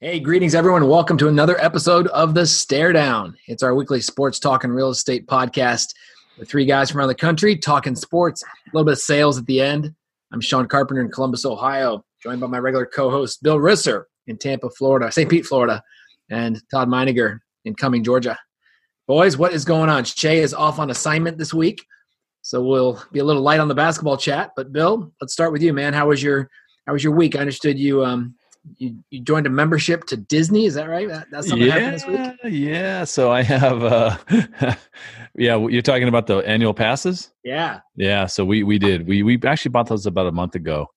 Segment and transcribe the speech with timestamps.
[0.00, 0.86] Hey, greetings, everyone.
[0.86, 3.36] Welcome to another episode of The Stare Down.
[3.48, 5.92] It's our weekly sports talk and real estate podcast
[6.38, 9.46] with three guys from around the country talking sports, a little bit of sales at
[9.46, 9.92] the end.
[10.32, 14.38] I'm Sean Carpenter in Columbus, Ohio, joined by my regular co host, Bill Risser in
[14.38, 15.28] Tampa, Florida, St.
[15.28, 15.82] Pete, Florida,
[16.30, 18.38] and Todd Meiniger in Cumming, Georgia.
[19.08, 20.04] Boys, what is going on?
[20.04, 21.84] Che is off on assignment this week,
[22.42, 24.52] so we'll be a little light on the basketball chat.
[24.54, 25.92] But Bill, let's start with you, man.
[25.92, 26.48] How was your
[26.86, 27.34] How was your week?
[27.34, 28.36] I understood you um,
[28.76, 30.66] you, you joined a membership to Disney.
[30.66, 31.08] Is that right?
[31.08, 32.52] That, that's something yeah, happened this week.
[32.52, 33.04] Yeah.
[33.04, 33.82] So I have.
[33.82, 34.74] uh
[35.38, 37.30] Yeah, you're talking about the annual passes.
[37.44, 37.80] Yeah.
[37.94, 38.26] Yeah.
[38.26, 39.06] So we we did.
[39.06, 40.88] We we actually bought those about a month ago,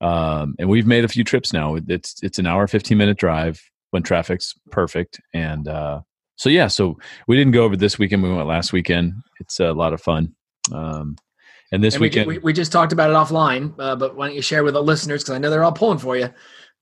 [0.00, 1.76] um, and we've made a few trips now.
[1.88, 3.60] It's it's an hour, fifteen minute drive
[3.90, 6.02] when traffic's perfect, and uh,
[6.36, 6.68] so yeah.
[6.68, 8.22] So we didn't go over this weekend.
[8.22, 9.14] We went last weekend.
[9.40, 10.32] It's a lot of fun.
[10.70, 11.16] Um,
[11.72, 14.26] and this and we, weekend, we, we, just talked about it offline, uh, but why
[14.26, 16.28] don't you share with the listeners because I know they're all pulling for you.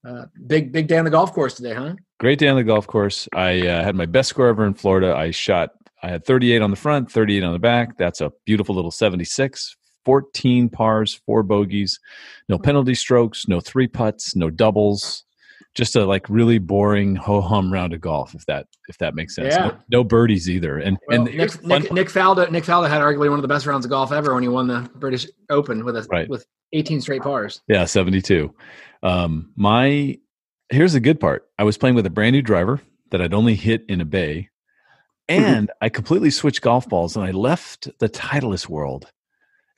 [0.06, 1.94] Uh, big big day on the golf course today, huh?
[2.18, 3.28] Great day on the golf course.
[3.34, 5.14] I uh, had my best score ever in Florida.
[5.14, 5.70] I shot.
[6.02, 7.98] I had 38 on the front, 38 on the back.
[7.98, 9.76] That's a beautiful little 76.
[10.06, 12.00] 14 pars, four bogeys,
[12.48, 15.24] no penalty strokes, no three putts, no doubles.
[15.76, 19.36] Just a like really boring ho hum round of golf, if that if that makes
[19.36, 19.54] sense.
[19.54, 19.66] Yeah.
[19.68, 20.78] No, no birdies either.
[20.78, 23.66] And Well, and Nick, Nick, Nick Faldo Nick Faldo had arguably one of the best
[23.66, 26.28] rounds of golf ever when he won the British Open with a Right.
[26.28, 27.62] with 18 straight pars.
[27.68, 28.52] Yeah, 72.
[29.04, 30.18] Um, my
[30.70, 31.48] here's the good part.
[31.58, 34.48] I was playing with a brand new driver that I'd only hit in a bay,
[35.30, 35.44] Mm-hmm.
[35.44, 39.06] and I completely switched golf balls and I left the Titleist world.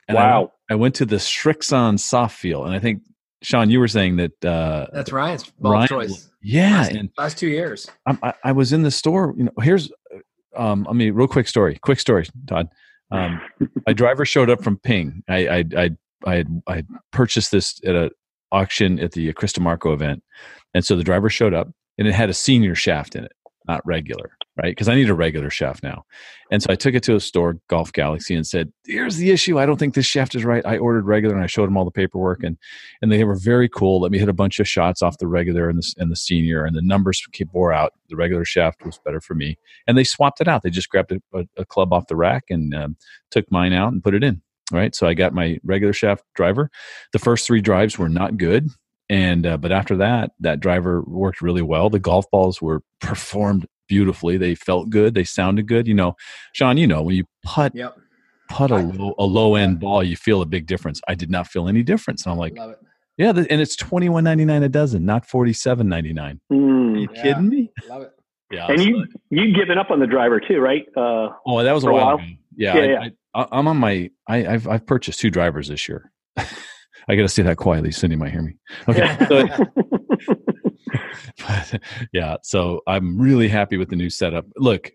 [0.09, 0.53] And I, Wow.
[0.71, 3.03] I went to the Srixon soft feel, and I think
[3.43, 6.31] Sean, you were saying that uh, That's Ryan's ball Ryan- choice.
[6.45, 7.89] Yeah, Last, and last two years.
[8.07, 9.33] I, I, I was in the store.
[9.37, 9.91] You know, here's
[10.57, 11.79] um, I mean, real quick story.
[11.83, 12.69] Quick story, Todd.
[13.11, 13.41] Um,
[13.87, 15.23] my driver showed up from Ping.
[15.29, 15.91] I I I
[16.27, 18.11] I had, I had purchased this at a
[18.51, 20.23] auction at the Krista Marco event,
[20.75, 21.69] and so the driver showed up,
[21.99, 23.33] and it had a senior shaft in it,
[23.67, 24.71] not regular, right?
[24.71, 26.05] Because I need a regular shaft now,
[26.51, 29.59] and so I took it to a store, Golf Galaxy, and said, "Here's the issue.
[29.59, 30.65] I don't think this shaft is right.
[30.67, 32.57] I ordered regular, and I showed them all the paperwork, and
[33.01, 34.01] and they were very cool.
[34.01, 36.65] Let me hit a bunch of shots off the regular and the and the senior,
[36.65, 37.23] and the numbers
[37.53, 37.93] bore out.
[38.09, 40.63] The regular shaft was better for me, and they swapped it out.
[40.63, 42.97] They just grabbed a, a, a club off the rack and um,
[43.31, 44.43] took mine out and put it in.
[44.71, 46.71] Right, so I got my regular shaft driver.
[47.13, 48.71] The first three drives were not good,
[49.13, 51.91] and uh, but after that, that driver worked really well.
[51.91, 54.37] The golf balls were performed beautifully.
[54.39, 55.15] They felt good.
[55.15, 55.87] They sounded good.
[55.87, 56.15] You know,
[56.53, 57.97] Sean, you know when you putt Yep.
[58.49, 61.01] putt a low, a low end ball, you feel a big difference.
[61.09, 62.25] I did not feel any difference.
[62.25, 62.79] And I'm like, Love it.
[63.19, 66.41] yeah, and it's twenty one ninety nine a dozen, not forty seven ninety nine.
[66.51, 67.01] Are Mm.
[67.03, 67.23] you Yeah.
[67.23, 67.71] kidding me?
[67.89, 68.11] Love it.
[68.51, 68.67] Yeah.
[68.69, 70.85] And you like- you given up on the driver too, right?
[70.97, 72.21] Uh, oh, that was a while while?
[72.57, 73.09] Yeah, Yeah, I, yeah.
[73.35, 74.11] I, I'm on my.
[74.29, 76.11] I, I've I've purchased two drivers this year.
[77.09, 77.93] I got to say that quietly.
[77.93, 78.57] Cindy might hear me.
[78.89, 79.17] Okay.
[79.29, 80.99] So,
[81.47, 81.81] but,
[82.13, 82.37] yeah.
[82.43, 84.45] So I'm really happy with the new setup.
[84.57, 84.93] Look,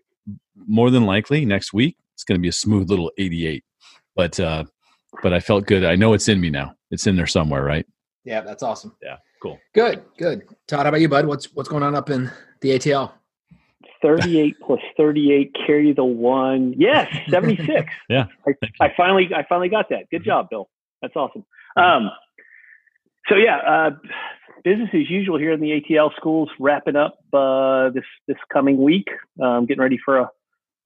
[0.66, 3.64] more than likely next week it's going to be a smooth little 88.
[4.14, 4.64] But uh,
[5.22, 5.84] but I felt good.
[5.84, 6.74] I know it's in me now.
[6.90, 7.86] It's in there somewhere, right?
[8.24, 8.96] Yeah, that's awesome.
[9.02, 9.16] Yeah.
[9.42, 9.58] Cool.
[9.74, 10.42] Good, good.
[10.66, 11.26] Todd, how about you, bud?
[11.26, 12.30] What's what's going on up in
[12.60, 13.12] the ATL?
[14.02, 16.74] 38 plus 38 carry the one.
[16.76, 17.92] Yes, 76.
[18.08, 18.52] Yeah, I.
[18.80, 20.10] I finally I finally got that.
[20.10, 20.68] Good job, Bill.
[21.02, 21.44] That's awesome.
[21.76, 22.10] Um,
[23.28, 23.90] so yeah, uh,
[24.64, 29.08] business as usual here in the ATL schools wrapping up uh, this this coming week.
[29.42, 30.30] Um, getting ready for a,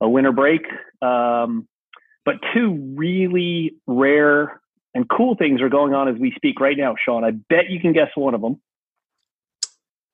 [0.00, 0.62] a winter break.
[1.00, 1.68] Um,
[2.24, 4.60] but two really rare
[4.94, 7.24] and cool things are going on as we speak right now, Sean.
[7.24, 8.60] I bet you can guess one of them.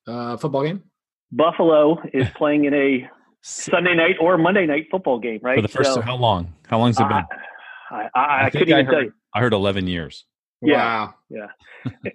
[0.07, 0.83] Uh, football game.
[1.31, 3.09] Buffalo is playing in a
[3.41, 5.57] Sunday night or Monday night football game, right?
[5.57, 6.53] For the first, So, how long?
[6.67, 7.25] How long's it been?
[7.91, 9.13] I, I, I, think couldn't even heard, tell you.
[9.33, 10.25] I heard 11 years.
[10.61, 10.75] Yeah.
[10.77, 11.13] Wow.
[11.29, 11.47] Yeah.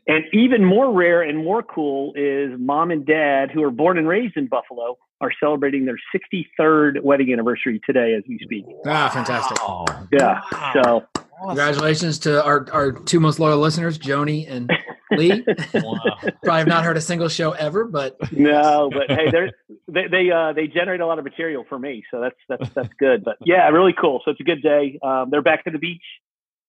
[0.06, 4.06] and even more rare and more cool is mom and dad, who are born and
[4.06, 8.66] raised in Buffalo, are celebrating their 63rd wedding anniversary today as we speak.
[8.86, 9.56] Ah, fantastic.
[9.62, 10.40] Oh, Yeah.
[10.82, 11.06] So
[11.46, 14.70] Congratulations to our, our two most loyal listeners, Joni and
[15.12, 15.44] Lee.
[15.74, 15.94] wow.
[16.42, 19.50] Probably have not heard a single show ever, but no, but hey, they're,
[19.88, 22.94] they they uh, they generate a lot of material for me, so that's that's that's
[22.98, 23.24] good.
[23.24, 24.22] But yeah, really cool.
[24.24, 24.98] So it's a good day.
[25.02, 26.02] Um, they're back to the beach.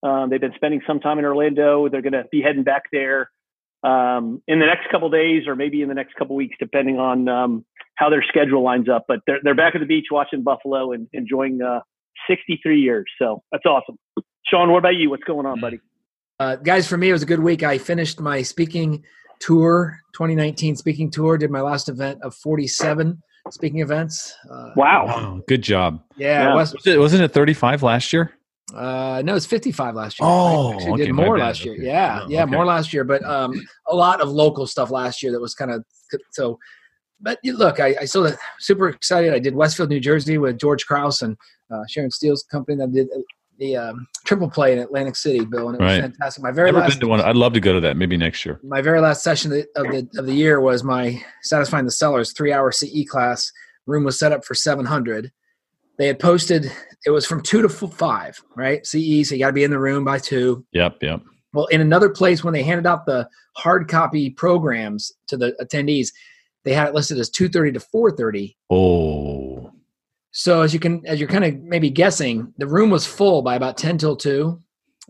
[0.02, 1.88] Um, they've been spending some time in Orlando.
[1.88, 3.30] They're going to be heading back there
[3.82, 7.28] um, in the next couple days, or maybe in the next couple weeks, depending on
[7.28, 7.64] um,
[7.96, 9.04] how their schedule lines up.
[9.08, 11.80] But they're they're back at the beach watching Buffalo and enjoying uh,
[12.28, 13.04] 63 years.
[13.18, 13.96] So that's awesome.
[14.46, 15.10] Sean, what about you?
[15.10, 15.80] What's going on, buddy?
[16.38, 17.62] uh, guys, for me, it was a good week.
[17.62, 19.02] I finished my speaking
[19.40, 21.38] tour, 2019 speaking tour.
[21.38, 24.34] Did my last event of 47 speaking events.
[24.50, 25.06] Uh, Wow.
[25.06, 26.02] Wow, good job.
[26.16, 26.54] Yeah, Yeah.
[26.56, 28.32] West, Was it, wasn't it 35 last year?
[28.74, 30.28] Uh, no, it's 55 last year.
[30.28, 31.74] Oh, I actually okay, did more last year.
[31.74, 31.84] Okay.
[31.84, 32.50] Yeah, No, yeah, okay.
[32.50, 33.04] more last year.
[33.04, 33.52] But um,
[33.86, 35.84] a lot of local stuff last year that was kind of
[36.32, 36.58] so.
[37.20, 39.32] but you look, I, I still super excited.
[39.32, 41.36] I did Westfield, New Jersey with George Krause and
[41.70, 43.08] uh, Sharon Steele's company that did
[43.58, 46.42] the um, triple play in Atlantic City, Bill, and it was fantastic.
[46.42, 47.20] My very Never last been to one.
[47.20, 47.96] I'd love to go to that.
[47.96, 48.60] Maybe next year.
[48.62, 51.90] My very last session of the, of the, of the year was my satisfying the
[51.90, 53.50] sellers three hour CE class.
[53.86, 55.32] Room was set up for seven hundred.
[55.98, 56.70] They had posted
[57.06, 58.84] it was from two to five, right?
[58.84, 60.66] CE, so you got to be in the room by two.
[60.72, 61.22] Yep, yep.
[61.52, 66.08] Well, in another place, when they handed out the hard copy programs to the attendees,
[66.64, 68.56] they had it listed as two thirty to four thirty.
[68.70, 69.72] Oh.
[70.32, 73.54] So as you can, as you're kind of maybe guessing, the room was full by
[73.54, 74.60] about ten till two.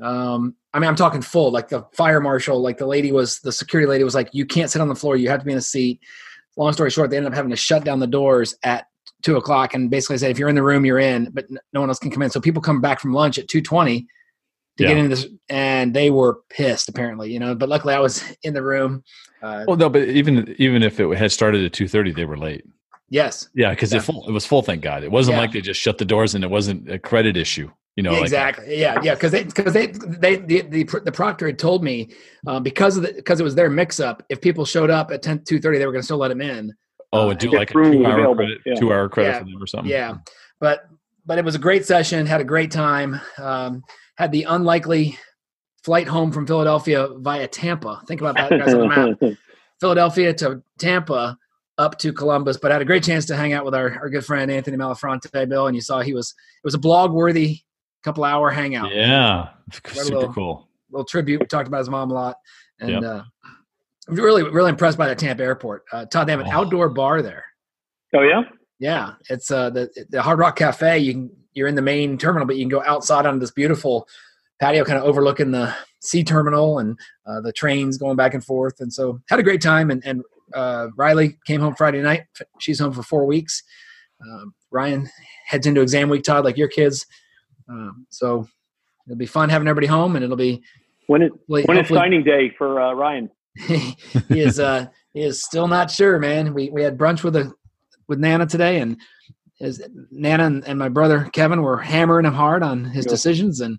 [0.00, 1.50] Um, I mean, I'm talking full.
[1.50, 4.70] Like the fire marshal, like the lady was, the security lady was like, "You can't
[4.70, 5.16] sit on the floor.
[5.16, 6.00] You have to be in a seat."
[6.58, 8.86] Long story short, they ended up having to shut down the doors at
[9.26, 11.90] two o'clock and basically said, "If you're in the room, you're in, but no one
[11.90, 14.06] else can come in." So people come back from lunch at two twenty
[14.78, 14.88] to yeah.
[14.90, 17.54] get into this, and they were pissed apparently, you know.
[17.54, 19.02] But luckily, I was in the room.
[19.42, 22.38] Uh, well, no, but even even if it had started at two thirty, they were
[22.38, 22.64] late.
[23.08, 23.48] Yes.
[23.54, 24.00] Yeah, because yeah.
[24.00, 24.62] it, it, was full.
[24.62, 25.42] Thank God, it wasn't yeah.
[25.42, 27.70] like they just shut the doors and it wasn't a credit issue.
[27.94, 28.66] You know, exactly.
[28.66, 32.10] Like yeah, yeah, because they because they they the, the, the proctor had told me
[32.46, 34.22] um, because of the because it was their mix up.
[34.28, 36.74] If people showed up at 10, 2.30, they were going to still let them in.
[37.12, 38.74] Oh, and uh, do like a two hour credit, yeah.
[38.74, 39.90] two hour credit for them or something.
[39.90, 40.16] Yeah,
[40.60, 40.88] but
[41.24, 42.26] but it was a great session.
[42.26, 43.20] Had a great time.
[43.38, 43.84] Um,
[44.16, 45.18] had the unlikely
[45.84, 48.02] flight home from Philadelphia via Tampa.
[48.08, 49.38] Think about that, guys, on the map.
[49.80, 51.36] Philadelphia to Tampa
[51.78, 54.08] up to Columbus, but I had a great chance to hang out with our, our
[54.08, 57.60] good friend Anthony Malafronte, Bill, and you saw he was it was a blog worthy
[58.02, 58.94] couple hour hangout.
[58.94, 60.68] Yeah, super little, cool.
[60.90, 61.40] Little tribute.
[61.40, 62.36] We talked about his mom a lot,
[62.80, 63.02] and yep.
[63.02, 63.22] uh,
[64.08, 65.84] really really impressed by the Tampa airport.
[65.92, 66.58] Uh, Todd, they have an oh.
[66.60, 67.44] outdoor bar there.
[68.14, 68.42] Oh yeah,
[68.78, 69.14] yeah.
[69.28, 70.98] It's uh, the the Hard Rock Cafe.
[70.98, 74.06] You can you're in the main terminal, but you can go outside on this beautiful
[74.60, 78.80] patio, kind of overlooking the sea terminal and uh, the trains going back and forth.
[78.80, 79.90] And so had a great time.
[79.90, 80.22] And, and
[80.54, 82.24] uh, Riley came home Friday night.
[82.58, 83.62] She's home for four weeks.
[84.22, 85.08] Um, Ryan
[85.46, 87.06] heads into exam week, Todd, like your kids.
[87.68, 88.46] Um, so
[89.06, 90.62] it'll be fun having everybody home, and it'll be
[91.06, 93.30] when it when is signing day for uh, Ryan.
[93.66, 93.96] he
[94.28, 96.54] is uh, he is still not sure, man.
[96.54, 97.52] We we had brunch with a
[98.08, 98.98] with Nana today, and
[99.58, 103.78] his Nana and, and my brother Kevin were hammering him hard on his decisions, and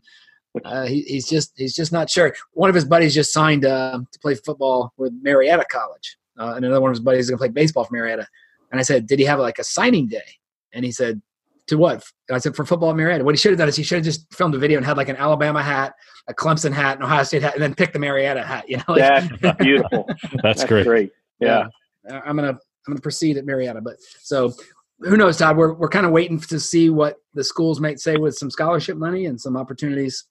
[0.66, 2.34] uh, he, he's just he's just not sure.
[2.54, 6.66] One of his buddies just signed uh, to play football with Marietta College, uh, and
[6.66, 8.28] another one of his buddies is going to play baseball for Marietta.
[8.72, 10.26] And I said, "Did he have like a signing day?"
[10.74, 11.22] And he said,
[11.68, 13.76] "To what?" And I said, "For football at Marietta." What he should have done is
[13.76, 15.96] he should have just filmed a video and had like an Alabama hat,
[16.28, 18.70] a Clemson hat, an Ohio State hat, and then pick the Marietta hat.
[18.70, 20.06] You know, like, that's beautiful.
[20.08, 20.86] that's, that's, great.
[20.86, 21.12] great.
[21.40, 21.68] Yeah.
[22.08, 22.22] yeah.
[22.26, 24.54] I'm gonna I'm gonna proceed at Marietta, but so
[25.02, 25.58] who knows, Todd?
[25.58, 28.98] We're we're kind of waiting to see what the schools might say with some scholarship
[28.98, 30.26] money and some opportunities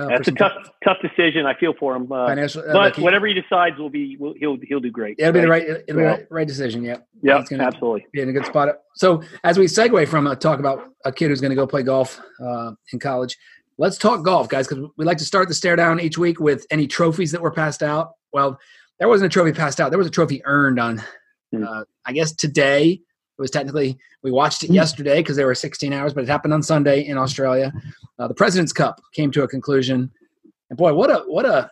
[0.00, 0.52] uh, That's a tough,
[0.84, 1.46] tough decision.
[1.46, 2.10] I feel for him.
[2.10, 5.16] Uh, Financial, uh, but whatever he decides will be, will, he'll he'll do great.
[5.18, 5.34] It'll right?
[5.34, 6.82] be the right, it'll be the right, decision.
[6.82, 6.98] Yeah.
[7.22, 7.44] Yeah.
[7.50, 8.06] Absolutely.
[8.12, 8.68] Be in a good spot.
[8.94, 11.82] So as we segue from a talk about a kid who's going to go play
[11.82, 13.36] golf uh, in college,
[13.78, 16.66] let's talk golf, guys, because we like to start the stare down each week with
[16.70, 18.12] any trophies that were passed out.
[18.32, 18.58] Well,
[18.98, 19.90] there wasn't a trophy passed out.
[19.90, 21.02] There was a trophy earned on,
[21.54, 23.02] uh, I guess today
[23.40, 24.74] it was technically we watched it hmm.
[24.74, 27.72] yesterday because there were 16 hours, but it happened on Sunday in Australia.
[28.18, 30.10] Uh, the President's Cup came to a conclusion,
[30.68, 31.70] and boy, what a what a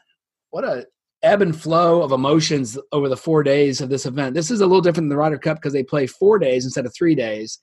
[0.48, 0.86] what a
[1.22, 4.34] ebb and flow of emotions over the four days of this event.
[4.34, 6.86] This is a little different than the Ryder Cup because they play four days instead
[6.86, 7.58] of three days,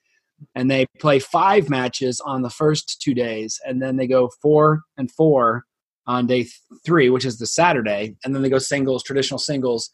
[0.53, 4.83] and they play five matches on the first two days, and then they go four
[4.97, 5.65] and four
[6.05, 6.45] on day
[6.85, 9.89] three, which is the Saturday, and then they go singles, traditional singles,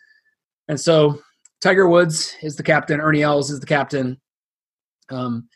[0.67, 1.21] and so
[1.61, 2.99] Tiger Woods is the captain.
[2.99, 4.19] Ernie Els is the captain.
[5.09, 5.47] Um,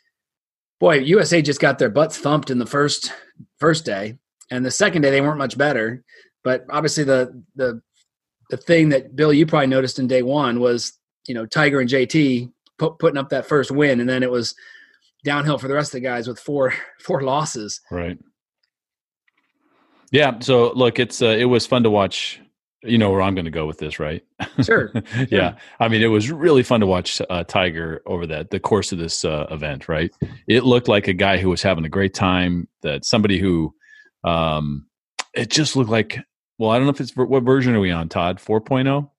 [0.78, 3.12] boy, USA just got their butts thumped in the first
[3.58, 4.18] first day,
[4.50, 6.04] and the second day they weren't much better.
[6.44, 7.82] But obviously, the the
[8.50, 10.92] the thing that Bill you probably noticed in day one was
[11.26, 14.54] you know Tiger and JT put, putting up that first win, and then it was
[15.24, 17.80] downhill for the rest of the guys with four four losses.
[17.90, 18.18] Right.
[20.12, 20.38] Yeah.
[20.38, 22.40] So look, it's uh, it was fun to watch
[22.86, 24.22] you know where I'm going to go with this, right?
[24.62, 24.90] Sure.
[25.28, 25.56] yeah.
[25.80, 28.98] I mean, it was really fun to watch uh, Tiger over that the course of
[28.98, 30.10] this uh, event, right?
[30.48, 32.68] It looked like a guy who was having a great time.
[32.82, 33.74] That somebody who,
[34.24, 34.86] um,
[35.34, 36.18] it just looked like.
[36.58, 38.38] Well, I don't know if it's what version are we on, Todd?
[38.38, 39.10] 4.0.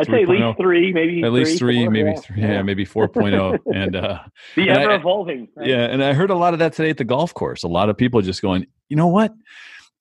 [0.00, 3.58] I'd say at least three, maybe at least three, four, maybe three, yeah, maybe 4.0.
[3.74, 4.20] and uh,
[4.56, 5.48] the ever evolving.
[5.54, 5.68] Right?
[5.68, 7.62] Yeah, and I heard a lot of that today at the golf course.
[7.62, 9.32] A lot of people just going, you know what?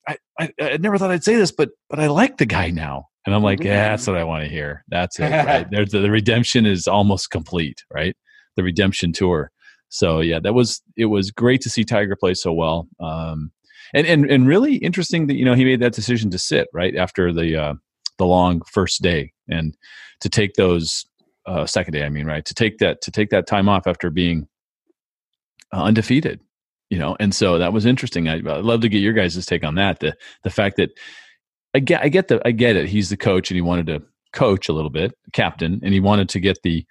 [0.07, 3.08] I, I, I never thought I'd say this, but but I like the guy now.
[3.25, 4.83] And I'm like, yeah, that's what I want to hear.
[4.87, 5.29] That's it.
[5.45, 5.67] Right?
[5.69, 8.15] There's the, the redemption is almost complete, right?
[8.55, 9.51] The redemption tour.
[9.89, 12.87] So yeah, that was it was great to see Tiger play so well.
[12.99, 13.51] Um,
[13.93, 16.95] and and and really interesting that you know he made that decision to sit right
[16.95, 17.73] after the uh,
[18.17, 19.75] the long first day and
[20.21, 21.05] to take those
[21.47, 22.03] uh, second day.
[22.03, 24.47] I mean, right to take that to take that time off after being
[25.73, 26.39] uh, undefeated,
[26.89, 27.17] you know.
[27.19, 28.29] And so that was interesting.
[28.29, 29.99] I, would love to get your guys' take on that.
[29.99, 30.91] The the fact that
[31.73, 32.87] I get I get the I get it.
[32.87, 34.01] He's the coach and he wanted to
[34.33, 36.85] coach a little bit, captain, and he wanted to get the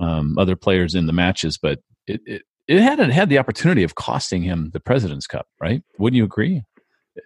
[0.00, 3.94] um, other players in the matches, but it, it it hadn't had the opportunity of
[3.94, 5.82] costing him the President's Cup, right?
[5.98, 6.62] Wouldn't you agree?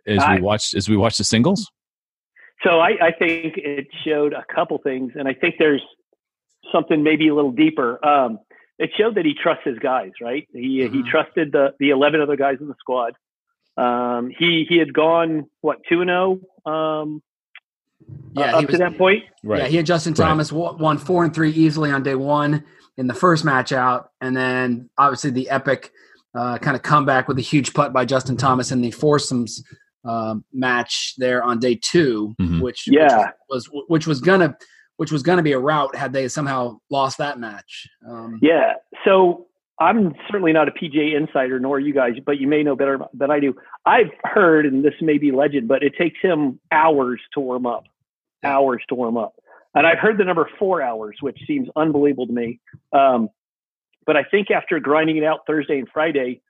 [0.07, 1.71] As I, we watched as we watched the singles.
[2.63, 5.83] So I, I think it showed a couple things, and I think there's
[6.73, 8.05] something maybe a little deeper.
[8.05, 8.39] Um,
[8.79, 10.49] it showed that he trusts his guys, right?
[10.53, 10.95] He mm-hmm.
[10.95, 13.15] he trusted the the eleven other guys in the squad.
[13.77, 17.23] Um, he he had gone what two and zero oh, um,
[18.35, 19.25] yeah, uh, up was, to that point.
[19.42, 19.62] Right.
[19.62, 20.78] Yeah, he and Justin Thomas right.
[20.78, 22.64] won four and three easily on day one
[22.96, 25.92] in the first match out, and then obviously the epic
[26.37, 29.62] uh, kind of comeback with a huge putt by Justin Thomas in the foursomes
[30.04, 32.61] uh, match there on day 2 mm-hmm.
[32.61, 34.56] which yeah which was which was gonna
[34.99, 37.88] which was gonna be a rout had they somehow lost that match.
[38.08, 39.46] Um, yeah, so
[39.78, 43.30] I'm certainly not a PGA insider, nor you guys, but you may know better than
[43.30, 43.54] I do.
[43.85, 47.85] I've heard, and this may be legend, but it takes him hours to warm up,
[48.42, 49.35] hours to warm up.
[49.75, 52.61] And I've heard the number four hours, which seems unbelievable to me.
[52.92, 53.28] Um,
[54.06, 56.40] but I think after grinding it out Thursday and Friday,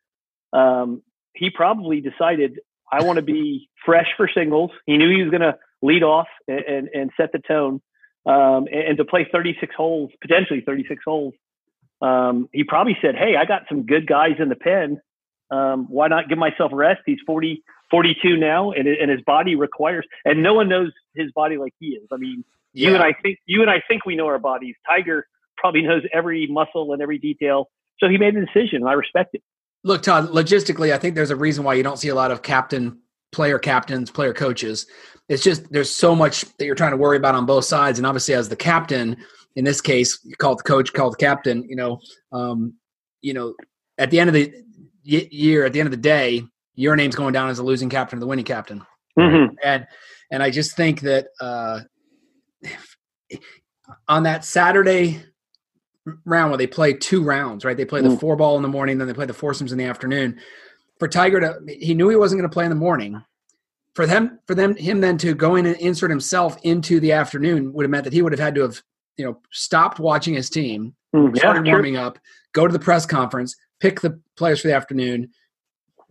[0.52, 1.02] um,
[1.34, 2.60] he probably decided
[2.92, 4.70] I want to be fresh for singles.
[4.86, 7.80] He knew he was going to lead off and, and, and set the tone,
[8.26, 11.34] um, and, and, to play 36 holes, potentially 36 holes.
[12.00, 15.00] Um, he probably said, "Hey, I got some good guys in the pen.
[15.50, 17.02] Um, why not give myself rest?
[17.06, 20.04] He's 40, 42 now, and, and his body requires.
[20.24, 22.06] And no one knows his body like he is.
[22.12, 22.88] I mean, yeah.
[22.88, 24.74] you and I think you and I think we know our bodies.
[24.88, 25.26] Tiger
[25.56, 27.70] probably knows every muscle and every detail.
[27.98, 29.42] So he made a decision, and I respect it.
[29.84, 32.42] Look, Todd, logistically, I think there's a reason why you don't see a lot of
[32.42, 33.00] captain,
[33.32, 34.86] player captains, player coaches.
[35.28, 38.06] It's just there's so much that you're trying to worry about on both sides, and
[38.06, 39.16] obviously, as the captain,
[39.56, 41.68] in this case, you call it the coach, call it the captain.
[41.68, 42.00] You know,
[42.32, 42.74] um,
[43.22, 43.54] you know,
[43.98, 44.52] at the end of the
[45.02, 46.44] year, at the end of the day,
[46.74, 48.84] your name's going down as a losing captain or the winning captain,
[49.18, 49.54] mm-hmm.
[49.64, 49.86] and
[50.30, 51.80] and I just think that uh,
[54.08, 55.22] on that Saturday
[56.24, 57.76] round where they play two rounds, right?
[57.76, 58.20] They play the mm.
[58.20, 60.38] four ball in the morning, then they play the foursomes in the afternoon.
[60.98, 63.22] For Tiger to, he knew he wasn't going to play in the morning.
[63.94, 67.72] For them, for them, him then to go in and insert himself into the afternoon
[67.72, 68.82] would have meant that he would have had to have,
[69.16, 72.18] you know, stopped watching his team, mm, started yeah, warming up,
[72.52, 75.30] go to the press conference, pick the players for the afternoon,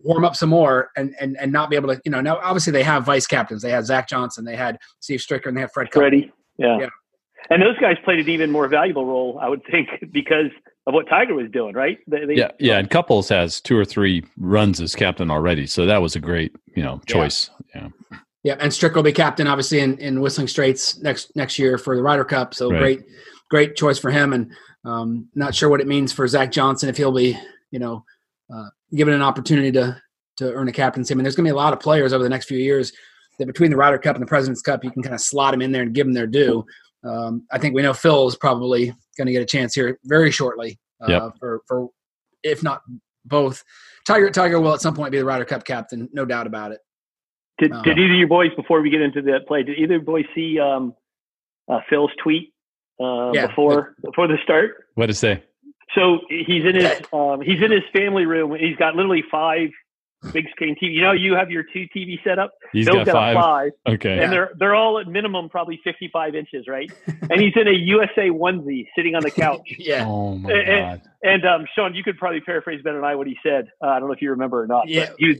[0.00, 2.20] warm up some more, and and and not be able to, you know.
[2.20, 3.62] Now, obviously, they have vice captains.
[3.62, 5.88] They had Zach Johnson, they had Steve Stricker, and they have Fred.
[5.92, 6.78] Freddie, yeah.
[6.78, 6.88] yeah
[7.50, 10.50] and those guys played an even more valuable role, I would think, because
[10.86, 11.98] of what Tiger was doing, right?
[12.06, 12.78] They, they, yeah, yeah.
[12.78, 16.54] And Couples has two or three runs as captain already, so that was a great,
[16.74, 17.50] you know, choice.
[17.74, 17.88] Yeah.
[18.10, 21.78] Yeah, yeah and Strick will be captain, obviously, in, in Whistling Straits next next year
[21.78, 22.54] for the Ryder Cup.
[22.54, 22.78] So right.
[22.78, 23.00] great,
[23.50, 24.32] great choice for him.
[24.32, 24.52] And
[24.84, 27.38] um, not sure what it means for Zach Johnson if he'll be,
[27.70, 28.04] you know,
[28.54, 30.00] uh, given an opportunity to
[30.38, 31.12] to earn a captaincy.
[31.12, 32.92] I mean, there's going to be a lot of players over the next few years
[33.38, 35.62] that between the Ryder Cup and the President's Cup, you can kind of slot them
[35.62, 36.64] in there and give them their due
[37.06, 38.86] um, I think we know Phil is probably
[39.16, 41.32] going to get a chance here very shortly uh, yep.
[41.38, 41.88] for for
[42.42, 42.82] if not
[43.24, 43.62] both.
[44.06, 46.80] Tiger Tiger will at some point be the Ryder Cup captain, no doubt about it.
[47.58, 49.62] Did, uh, did either of you boys before we get into that play?
[49.62, 50.94] Did either boys see um,
[51.68, 52.52] uh, Phil's tweet
[53.00, 54.86] uh, yeah, before but, before the start?
[54.94, 55.42] What to say?
[55.94, 58.54] So he's in his um, he's in his family room.
[58.58, 59.70] He's got literally five
[60.32, 60.94] big screen TV.
[60.94, 62.52] You know, you have your two TV setup.
[62.72, 63.36] He's Bill's got, got five.
[63.36, 63.94] five.
[63.94, 64.12] Okay.
[64.12, 64.30] And yeah.
[64.30, 66.90] they're they're all at minimum probably 55 inches, right?
[67.06, 69.60] and he's in a USA onesie sitting on the couch.
[69.78, 70.04] yeah.
[70.06, 71.10] Oh my and, god.
[71.22, 73.68] And, and um, Sean, you could probably paraphrase better than I what he said.
[73.82, 74.88] Uh, I don't know if you remember or not.
[74.88, 75.10] Yeah.
[75.18, 75.36] He was,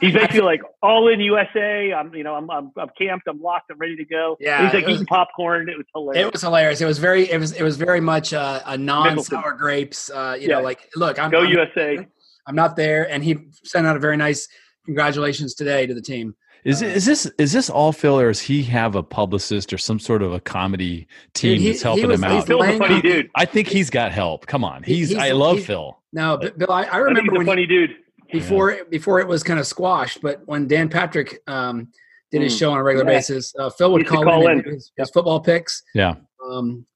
[0.00, 1.92] he's basically like all in USA.
[1.92, 3.26] I'm, you know, I'm, I'm, I'm camped.
[3.28, 3.70] I'm locked.
[3.70, 4.36] I'm ready to go.
[4.40, 4.64] Yeah.
[4.64, 5.68] He's like was, eating popcorn.
[5.68, 6.26] It was hilarious.
[6.26, 6.80] It was hilarious.
[6.80, 10.10] It was very, it was, it was very much uh, a non sour grapes.
[10.10, 10.56] Uh, you yeah.
[10.56, 12.06] know, like look, I'm go I'm, USA.
[12.46, 13.10] I'm not there.
[13.10, 14.48] And he sent out a very nice
[14.84, 16.34] congratulations today to the team.
[16.64, 19.78] Is, uh, is this is this all Phil, or does he have a publicist or
[19.78, 22.46] some sort of a comedy team he, that's helping was, him out?
[22.46, 23.30] Phil's a funny dude.
[23.34, 24.46] I think he's got help.
[24.46, 25.10] Come on, he's.
[25.10, 26.00] he's I love he's, Phil.
[26.14, 27.96] No, but Bill, I, I remember I when funny he, dude
[28.32, 28.82] before yeah.
[28.90, 30.20] before it was kind of squashed.
[30.22, 31.88] But when Dan Patrick um,
[32.30, 32.58] did his mm.
[32.58, 33.18] show on a regular yeah.
[33.18, 34.74] basis, uh, Phil would call, call, in, in.
[34.74, 35.82] His, his, football picks.
[35.94, 36.14] Yeah.
[36.44, 36.86] Um,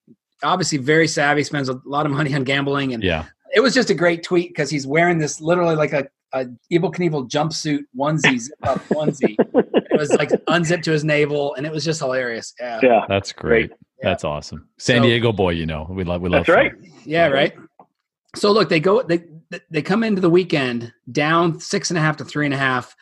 [0.43, 1.43] obviously, very savvy.
[1.43, 4.51] Spends a lot of money on gambling, and yeah, it was just a great tweet
[4.51, 9.35] because he's wearing this literally like a a Evel Knievel jumpsuit onesie, up onesie.
[9.39, 12.55] it was like unzipped to his navel, and it was just hilarious.
[12.61, 13.69] Yeah, yeah, that's great.
[13.69, 13.79] great.
[14.03, 14.69] That's awesome.
[14.79, 16.47] San so, Diego boy, you know we love we love.
[16.47, 16.73] That's right.
[17.05, 17.55] Yeah, right.
[18.37, 19.25] So look, they go they
[19.71, 22.95] they come into the weekend down six and a half to three and a half,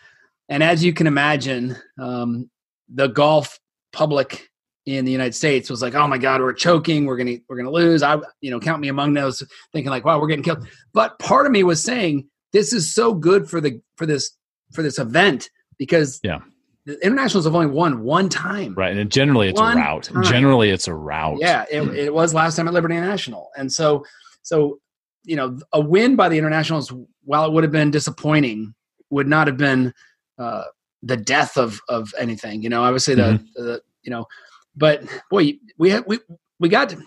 [0.49, 2.51] and as you can imagine, um,
[2.93, 3.59] the golf
[3.93, 4.49] public
[4.87, 7.07] in the United States was like, "Oh my God, we're choking.
[7.07, 10.21] We're gonna we're gonna lose." I you know count me among those, thinking like, "Wow,
[10.21, 13.81] we're getting killed." But part of me was saying, "This is so good for the
[13.97, 14.31] for this
[14.73, 16.39] for this event because Yeah.
[16.87, 18.75] the internationals have only won one time.
[18.77, 18.97] Right.
[18.97, 20.05] And generally it's One a rout.
[20.05, 20.23] time.
[20.23, 21.39] Generally it's a rout.
[21.41, 24.05] Yeah, it, it was last time at Liberty National, and so
[24.43, 24.79] so
[25.27, 26.93] you know a win by the internationals,
[27.25, 28.75] while it would have been disappointing,
[29.11, 29.93] would not have been
[30.39, 30.65] uh,
[31.03, 32.63] the death of of anything.
[32.63, 34.27] You know, obviously the, the you know,
[34.75, 36.21] but boy, we had, we
[36.59, 36.91] we got.
[36.91, 37.03] To,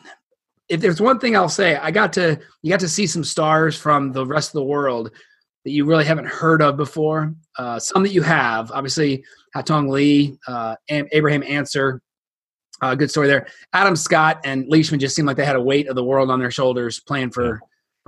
[0.68, 3.76] if there's one thing I'll say, I got to you got to see some stars
[3.76, 5.12] from the rest of the world
[5.66, 7.34] that you really haven't heard of before.
[7.58, 9.24] Uh, some that you have, obviously,
[9.56, 12.02] Haotong Li, uh, Abraham Ancer,
[12.82, 13.48] uh, good story there.
[13.74, 16.40] Adam Scott and Leishman just seemed like they had a weight of the world on
[16.40, 17.60] their shoulders playing for,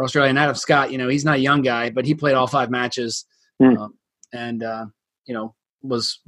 [0.01, 0.29] for Australia.
[0.29, 2.69] And Adam Scott, you know, he's not a young guy, but he played all five
[2.69, 3.25] matches
[3.59, 3.77] Hmm.
[3.77, 3.93] um,
[4.33, 4.85] and, uh,
[5.27, 5.53] you know,
[5.83, 6.19] was,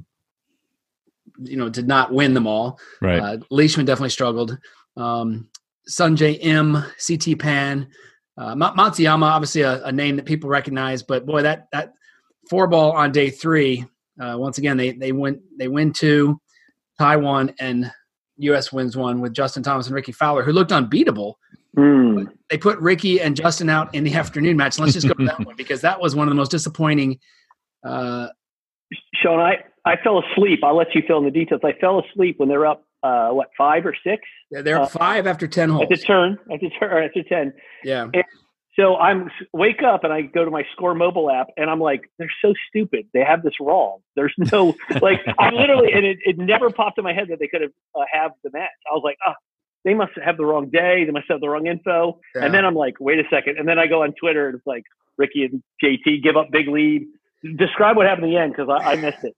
[1.42, 2.78] you know, did not win them all.
[3.02, 3.18] Right.
[3.18, 4.56] Uh, Leishman definitely struggled.
[4.96, 5.48] Um,
[5.88, 7.88] Sungjae Im, CT Pan,
[8.38, 11.92] uh, Matsuyama, obviously a, a name that people recognize, but boy, that that
[12.48, 13.84] four ball on day three.
[14.20, 16.40] Uh, once again, they they win they win two,
[16.98, 17.90] Taiwan and
[18.38, 18.72] U.S.
[18.72, 21.38] wins one with Justin Thomas and Rickie Fowler, who looked unbeatable.
[21.76, 22.26] Mm.
[22.50, 24.78] They put Rickie and Justin out in the afternoon match.
[24.78, 27.18] Let's just go to that one because that was one of the most disappointing.
[27.84, 28.28] Uh,
[29.14, 30.60] Sean, I, I fell asleep.
[30.62, 31.60] I'll let you fill in the details.
[31.64, 35.46] I fell asleep when they're up, uh, what, five or six they're Uh, five after
[35.46, 35.82] ten holes.
[35.82, 37.52] at the turn, at the turn, after 10.
[37.82, 38.08] Yeah,
[38.76, 42.10] So I'm wake up and I go to my Score mobile app and I'm like,
[42.18, 43.06] they're so stupid.
[43.12, 43.98] They have this wrong.
[44.16, 47.48] There's no like I literally and it, it never popped in my head that they
[47.48, 48.70] could have uh, have the match.
[48.90, 49.34] I was like, ah,
[49.84, 51.04] they must have the wrong day.
[51.04, 52.18] They must have the wrong info.
[52.34, 52.44] yeah.
[52.44, 53.58] And then I'm like, wait a second.
[53.58, 54.84] And then I go on Twitter and it's like
[55.18, 57.06] Rickie and JT give up big lead.
[57.56, 59.34] Describe what happened in the end because I, I missed it.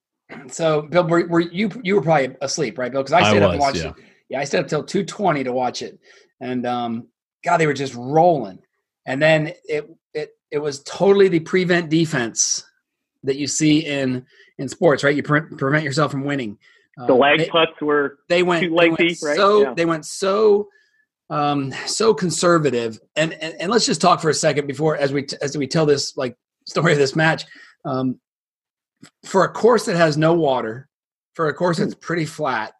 [0.52, 3.02] So, Bill, were, were you you were probably asleep, right, Bill?
[3.02, 3.90] Because I I stayed up and was, watched yeah.
[3.90, 3.94] it.
[4.28, 5.98] Yeah, I stayed up till two twenty to watch it,
[6.40, 7.08] and um,
[7.44, 8.58] God, they were just rolling.
[9.06, 12.64] And then it it it was totally the prevent defense
[13.22, 14.26] that you see in
[14.58, 15.14] in sports, right?
[15.14, 16.58] You pre- prevent yourself from winning.
[16.96, 19.36] The Um, lag they, putts were they went too they went lengthy, right?
[19.36, 19.74] So Yeah.
[19.74, 20.68] they went so
[21.28, 25.26] um so conservative and, and and let's just talk for a second before as we
[25.42, 27.44] as we tell this like story of this match
[27.84, 28.20] um
[29.24, 30.88] for a course that has no water
[31.34, 32.74] for a course that's pretty flat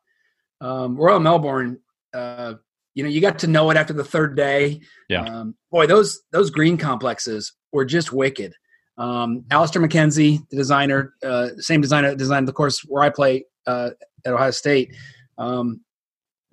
[0.61, 1.81] um royal melbourne
[2.15, 2.55] uh
[2.95, 5.23] you know you got to know it after the third day Yeah.
[5.25, 8.55] um boy those those green complexes were just wicked
[8.97, 13.45] um Alister MacKenzie, the designer, uh, same designer that designed the course where I play
[13.67, 13.91] uh,
[14.25, 14.95] at Ohio State.
[15.39, 15.81] Um,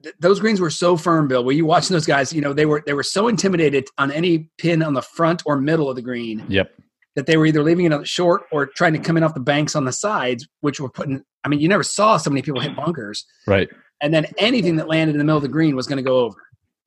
[0.03, 1.43] th- those greens were so firm, Bill.
[1.43, 2.33] Were you watching those guys?
[2.33, 5.57] You know, they were they were so intimidated on any pin on the front or
[5.57, 6.71] middle of the green Yep.
[7.15, 9.75] that they were either leaving it short or trying to come in off the banks
[9.75, 11.23] on the sides, which were putting.
[11.43, 13.69] I mean, you never saw so many people hit bunkers, Right.
[14.01, 16.19] and then anything that landed in the middle of the green was going to go
[16.19, 16.37] over.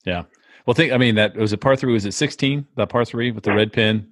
[0.07, 0.23] Yeah.
[0.67, 0.93] Well, think.
[0.93, 1.93] I mean, that was a par three.
[1.93, 2.67] Was it sixteen?
[2.77, 4.09] That par three with the red pin,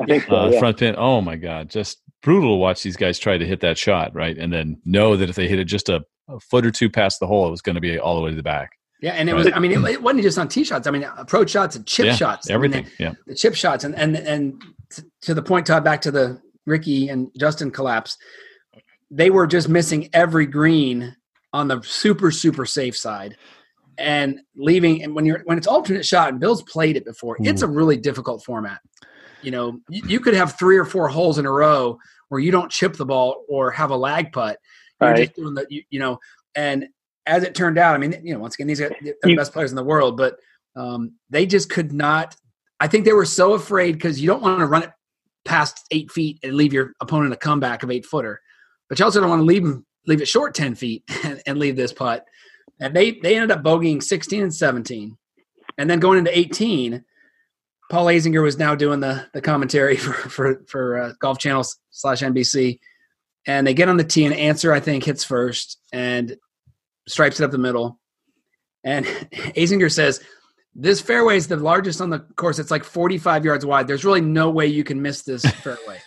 [0.00, 0.36] I think so.
[0.36, 0.58] uh, yeah.
[0.58, 0.94] front pin.
[0.96, 4.36] Oh my God, just brutal to watch these guys try to hit that shot, right?
[4.36, 7.20] And then know that if they hit it just a, a foot or two past
[7.20, 8.70] the hole, it was going to be all the way to the back.
[9.00, 9.44] Yeah, and it Right.
[9.44, 9.54] was.
[9.54, 10.88] I mean, it, it wasn't just on tee shots.
[10.88, 12.50] I mean, approach shots and chip yeah, shots.
[12.50, 12.86] Everything.
[12.98, 13.12] yeah.
[13.26, 14.60] the chip shots and and and
[15.22, 18.16] to the point Todd back to the Rickie and Justin collapse
[19.10, 21.14] they were just missing every green
[21.52, 23.36] on the super super safe side
[23.96, 27.62] and leaving and when you're when it's alternate shot and Bill's played it before it's
[27.62, 27.68] hmm.
[27.68, 28.80] a really difficult format
[29.42, 31.98] you know you, you could have three or four holes in a row
[32.28, 34.58] where you don't chip the ball or have a lag putt
[35.00, 35.24] you're Right.
[35.24, 36.18] just doing the you, you know
[36.54, 36.88] and
[37.26, 38.90] as it turned out I mean you know once again these are
[39.22, 40.36] the best players in the world but
[40.76, 42.36] um, they just could not
[42.80, 44.90] I think they were so afraid because you don't want to run it
[45.44, 48.40] past eight feet and leave your opponent a comeback of eight footer,
[48.88, 51.58] but you also don't want to leave them leave it short ten feet and, and
[51.58, 52.24] leave this putt.
[52.80, 55.16] And they they ended up bogeying sixteen and seventeen,
[55.78, 57.04] and then going into eighteen,
[57.88, 62.20] Paul Azinger was now doing the the commentary for for for uh, Golf Channel slash
[62.20, 62.78] NBC,
[63.46, 66.36] and they get on the tee and Ancer I think hits first and
[67.06, 67.98] stripes it up the middle,
[68.84, 69.04] and
[69.56, 70.22] Azinger says
[70.74, 72.58] this fairway is the largest on the course.
[72.58, 73.88] It's like 45 yards wide.
[73.88, 76.00] There's really no way you can miss this fairway.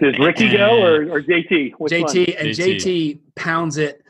[0.00, 1.74] Does Rickie go or, or JT?
[1.78, 2.46] Which JT one?
[2.46, 2.76] and JT.
[2.76, 4.02] JT pounds it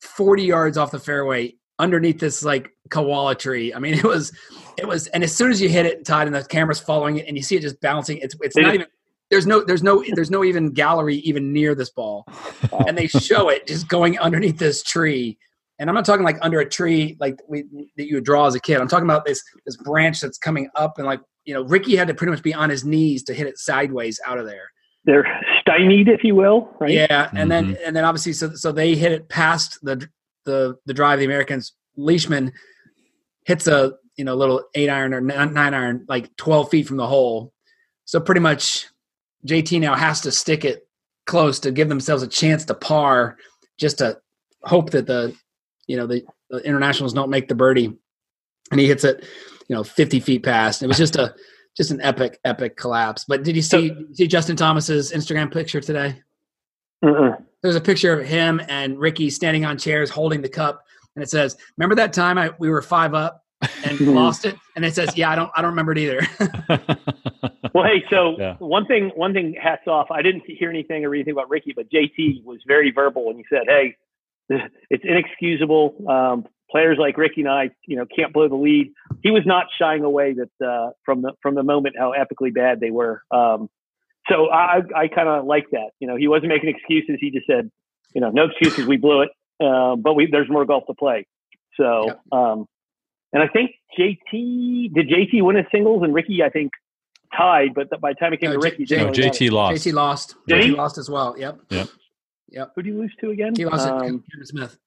[0.00, 3.72] 40 yards off the fairway underneath this like koala tree.
[3.72, 4.32] I mean, it was,
[4.76, 7.26] it was, and as soon as you hit it, Todd, and the camera's following it,
[7.26, 8.86] and you see it just bouncing, it's it's They not just- even.
[9.30, 12.24] There's no, there's no, there's no even gallery even near this ball,
[12.72, 12.84] Wow.
[12.88, 15.38] and they show it just going underneath this tree.
[15.78, 17.62] And I'm not talking like under a tree like we
[17.96, 18.80] that you would draw as a kid.
[18.80, 22.08] I'm talking about this this branch that's coming up and like you know Rickie had
[22.08, 24.68] to pretty much be on his knees to hit it sideways out of there.
[25.04, 25.26] They're
[25.60, 26.90] stymied, if you will, right?
[26.90, 27.82] Yeah, and then mm-hmm.
[27.86, 30.08] and then obviously so so they hit it past the
[30.44, 31.20] the the drive.
[31.20, 32.52] The Americans Leishman
[33.44, 37.06] hits a you know little eight iron or nine iron like 12 feet from the
[37.06, 37.52] hole.
[38.04, 38.86] So pretty much
[39.46, 40.86] JT now has to stick it
[41.26, 43.36] close to give themselves a chance to par,
[43.78, 44.18] just to
[44.62, 45.34] hope that the
[45.86, 47.96] you know the, the internationals don't make the birdie,
[48.70, 49.24] and he hits it
[49.68, 50.82] you know 50 feet past.
[50.82, 51.34] It was just a
[51.76, 53.24] just an epic epic collapse.
[53.26, 56.20] But did you see so, see Justin Thomas's Instagram picture today?
[57.02, 57.36] Uh-uh.
[57.62, 60.84] There's a picture of him and Rickie standing on chairs holding the cup,
[61.20, 63.44] and it says, "Remember that time I we were five up
[63.84, 66.26] and lost it?" And it says, "Yeah, I don't I don't remember it either."
[67.74, 68.56] well, hey, so yeah.
[68.58, 70.10] one thing one thing hats off.
[70.10, 73.44] I didn't hear anything or anything about Rickie, but JT was very verbal when he
[73.50, 73.96] said, "Hey,
[74.88, 75.94] it's inexcusable.
[76.08, 79.66] Um, players like Rickie and I, you know, can't blow the lead." He was not
[79.78, 83.22] shying away that uh, from the from the moment how epically bad they were.
[83.30, 83.68] Um,
[84.26, 85.90] so I I kind of like that.
[85.98, 87.18] You know, he wasn't making excuses.
[87.20, 87.70] He just said,
[88.14, 88.86] you know, no excuses.
[88.86, 91.26] We blew it, uh, but we there's more golf to play.
[91.76, 92.20] So, yep.
[92.32, 92.66] um,
[93.32, 96.72] and I think JT did JT win his singles and Rickie I think
[97.36, 99.86] tied, but by the time it came no, to Rickie, no, JT lost.
[99.86, 100.34] JT lost.
[100.46, 101.36] Did JT lost as well.
[101.38, 101.60] Yep.
[101.70, 101.88] Yep.
[102.50, 102.72] Yep.
[102.74, 103.52] Who did he lose to again?
[103.56, 104.78] He lost um, Cameron Smith.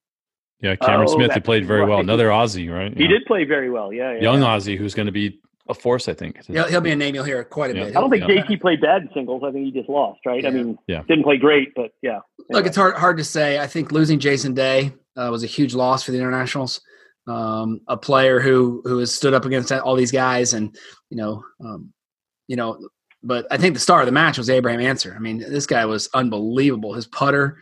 [0.62, 1.90] Yeah, Cameron oh, Smith, who played very right.
[1.90, 2.00] well.
[2.00, 2.96] Another Aussie, right?
[2.96, 3.92] He did play very well.
[3.92, 4.48] Yeah, yeah young yeah.
[4.48, 6.46] Aussie who's going to be a force, I think.
[6.46, 7.84] He'll, he'll be a name you'll hear quite a yeah.
[7.86, 7.96] bit.
[7.96, 8.44] I don't think yeah.
[8.44, 9.44] JT played bad in singles.
[9.46, 10.44] I think he just lost, right?
[10.44, 10.50] Yeah.
[10.50, 11.04] I mean, yeah.
[11.08, 12.20] didn't play great, but yeah.
[12.50, 13.60] Look, it's hard hard to say.
[13.60, 16.82] I think losing Jason Day uh, was a huge loss for the internationals.
[17.28, 20.76] Um, a player who who has stood up against all these guys, and
[21.10, 21.94] you know, um,
[22.48, 22.78] you know.
[23.26, 25.14] But I think the star of the match was Abraham Ancer.
[25.16, 26.94] I mean, this guy was unbelievable.
[26.94, 27.58] His putter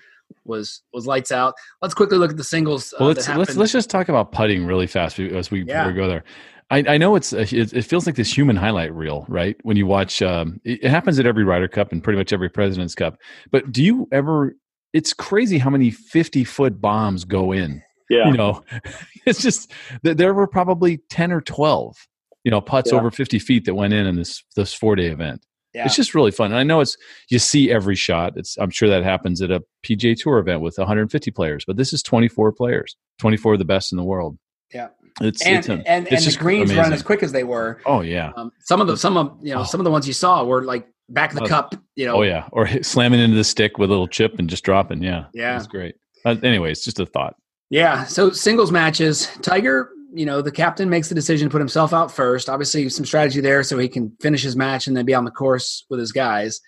[0.45, 1.53] was was lights out.
[1.83, 2.93] Let's quickly look at the singles.
[2.93, 5.85] Uh, well, let's let's let's just talk about putting really fast as we, yeah.
[5.87, 6.23] we go there.
[6.71, 9.57] I, I know it's a, it, it, feels like this human highlight reel, right?
[9.63, 12.49] When you watch, um, it, it, happens at every Ryder Cup and pretty much every
[12.49, 13.17] President's Cup.
[13.51, 14.55] But do you ever?
[14.93, 17.83] It's crazy how many fifty foot bombs go in.
[18.09, 18.63] Yeah, you know,
[19.25, 21.97] it's just there were probably ten or twelve,
[22.43, 22.97] you know, putts yeah.
[22.97, 25.45] over fifty feet that went in in this this four day event.
[25.73, 25.85] Yeah.
[25.85, 26.51] It's just really fun.
[26.51, 26.97] And I know it's
[27.29, 28.33] you see every shot.
[28.35, 31.93] It's I'm sure that happens at a PGA Tour event with 150 players, but this
[31.93, 34.37] is 24 players, 24 of the best in the world.
[34.73, 34.89] Yeah.
[35.21, 36.83] It's and it's a, and, it's and the greens amazing.
[36.83, 37.81] run as quick as they were.
[37.85, 38.31] Oh yeah.
[38.35, 39.63] Um, some of the some of you know oh.
[39.63, 41.75] some of the ones you saw were like back of the uh, cup.
[41.95, 42.17] You know.
[42.17, 45.01] Oh yeah, or slamming into the stick with a little chip and just dropping.
[45.03, 45.25] Yeah.
[45.33, 45.57] Yeah.
[45.57, 45.95] It's great.
[46.25, 47.35] Uh, anyways, just a thought.
[47.69, 48.05] Yeah.
[48.05, 49.91] So singles matches, Tiger.
[50.13, 52.49] You know, the captain makes the decision to put himself out first.
[52.49, 55.31] Obviously, some strategy there so he can finish his match and then be on the
[55.31, 56.59] course with his guys.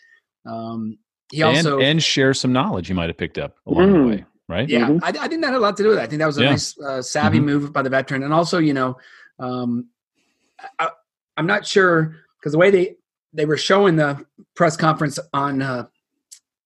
[0.46, 0.98] Um,
[1.30, 3.94] he also and, and share some knowledge he might have picked up along mm.
[3.94, 4.68] the way right?
[4.68, 5.04] Yeah, mm-hmm.
[5.04, 6.02] I, I, think that had a lot to do with it.
[6.02, 6.50] I think that was a yeah.
[6.52, 7.46] nice, uh, savvy mm-hmm.
[7.46, 8.98] move by the veteran, and also, you know,
[9.40, 9.88] um,
[10.80, 10.90] I,
[11.38, 12.96] am not sure because the way they
[13.34, 14.26] they were showing the
[14.56, 15.88] press conference on uh,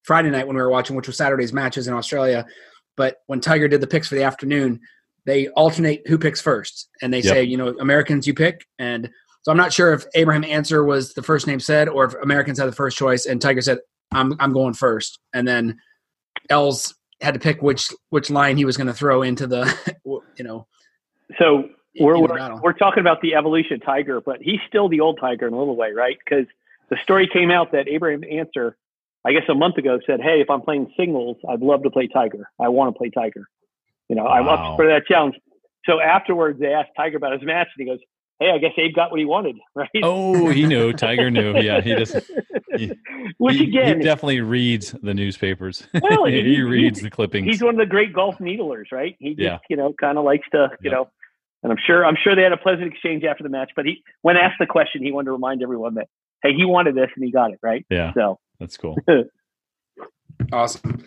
[0.03, 2.45] Friday night when we were watching, which was Saturday's matches in Australia,
[2.95, 4.81] but when Tiger did the picks for the afternoon,
[5.25, 7.33] they alternate who picks first, and they yep.
[7.33, 9.09] say, you know, Americans you pick, and
[9.43, 12.59] so I'm not sure if Abraham Ancer was the first name said, or if Americans
[12.59, 13.79] had the first choice, and Tiger said,
[14.11, 15.77] "I'm I'm going first, and then
[16.49, 19.73] Els had to pick which which line he was going to throw into the
[20.06, 20.67] you know.
[21.38, 25.47] So we're we're, we're, talking about the evolution Tiger, but he's still the old Tiger
[25.47, 26.17] in a little way, right?
[26.23, 26.45] Because
[26.89, 28.77] the story came out that Abraham Ancer,
[29.25, 32.08] I guess a month ago, said, "Hey, if I'm playing singles, I'd love to play
[32.08, 32.49] Tiger.
[32.60, 33.47] I want to play Tiger.
[34.10, 34.32] You know, wow.
[34.32, 35.36] I'm up for that challenge."
[35.86, 37.99] So afterwards, they asked Tiger about his match, and he goes,
[38.39, 39.89] hey, I guess Abe got what he wanted, right?
[40.04, 40.93] Oh, he knew.
[40.93, 41.58] Tiger knew.
[41.60, 42.17] Yeah, he just.
[42.76, 42.91] He,
[43.38, 45.88] Which again, he definitely reads the newspapers.
[46.02, 47.47] Well, he, he reads the clippings.
[47.47, 49.15] He's one of the great golf needlers, right?
[49.19, 49.58] He just, yeah.
[49.69, 50.97] you know, kind of likes to, you yeah.
[50.97, 51.10] know,
[51.63, 53.71] and I'm sure, I'm sure they had a pleasant exchange after the match.
[53.76, 56.08] But he, when asked the question, he wanted to remind everyone that,
[56.43, 57.86] hey, he wanted this and he got it, right?
[57.89, 58.13] Yeah.
[58.13, 58.95] So that's cool.
[60.54, 61.06] awesome.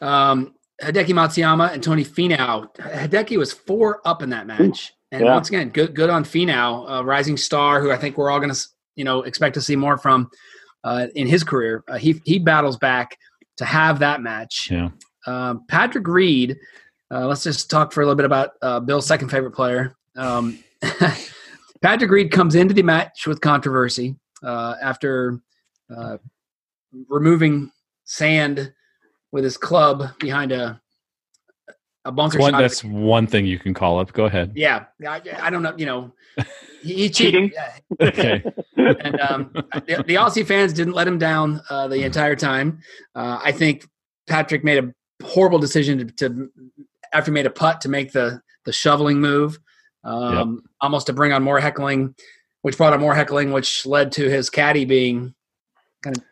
[0.00, 2.74] Um, Hideki Matsuyama and Tony Finau.
[2.76, 4.92] Hideki was four up in that match.
[5.12, 5.34] And yeah.
[5.34, 8.52] once again, good good on Finau, a rising star who I think we're all going
[8.52, 10.30] to you know expect to see more from
[10.84, 11.84] uh, in his career.
[11.86, 13.16] Uh, he he battles back
[13.58, 14.68] to have that match.
[14.70, 14.88] Yeah.
[15.26, 16.56] Um, Patrick Reed.
[17.10, 19.94] Uh, let's just talk for a little bit about uh, Bill's second favorite player.
[20.16, 20.58] Um,
[21.82, 25.42] Patrick Reed comes into the match with controversy uh, after
[25.94, 26.16] uh,
[27.08, 27.70] removing
[28.04, 28.72] sand
[29.30, 30.80] with his club behind a
[32.04, 32.60] a bunker one, shot.
[32.60, 34.12] That's one thing you can call up.
[34.12, 34.52] Go ahead.
[34.54, 35.74] Yeah, I, I don't know.
[35.76, 36.12] You know,
[36.82, 37.52] he, he cheating.
[38.00, 38.42] okay.
[38.76, 42.80] and um, the, the, Aussie fans didn't let him down uh, the entire time.
[43.14, 43.88] Uh, I think
[44.26, 44.92] Patrick made a
[45.24, 46.50] horrible decision to, to,
[47.12, 49.58] after he made a putt to make the the shoveling move,
[50.04, 50.72] um, yep.
[50.80, 52.14] almost to bring on more heckling,
[52.62, 55.34] which brought on more heckling, which led to his caddy being
[56.02, 56.24] kind of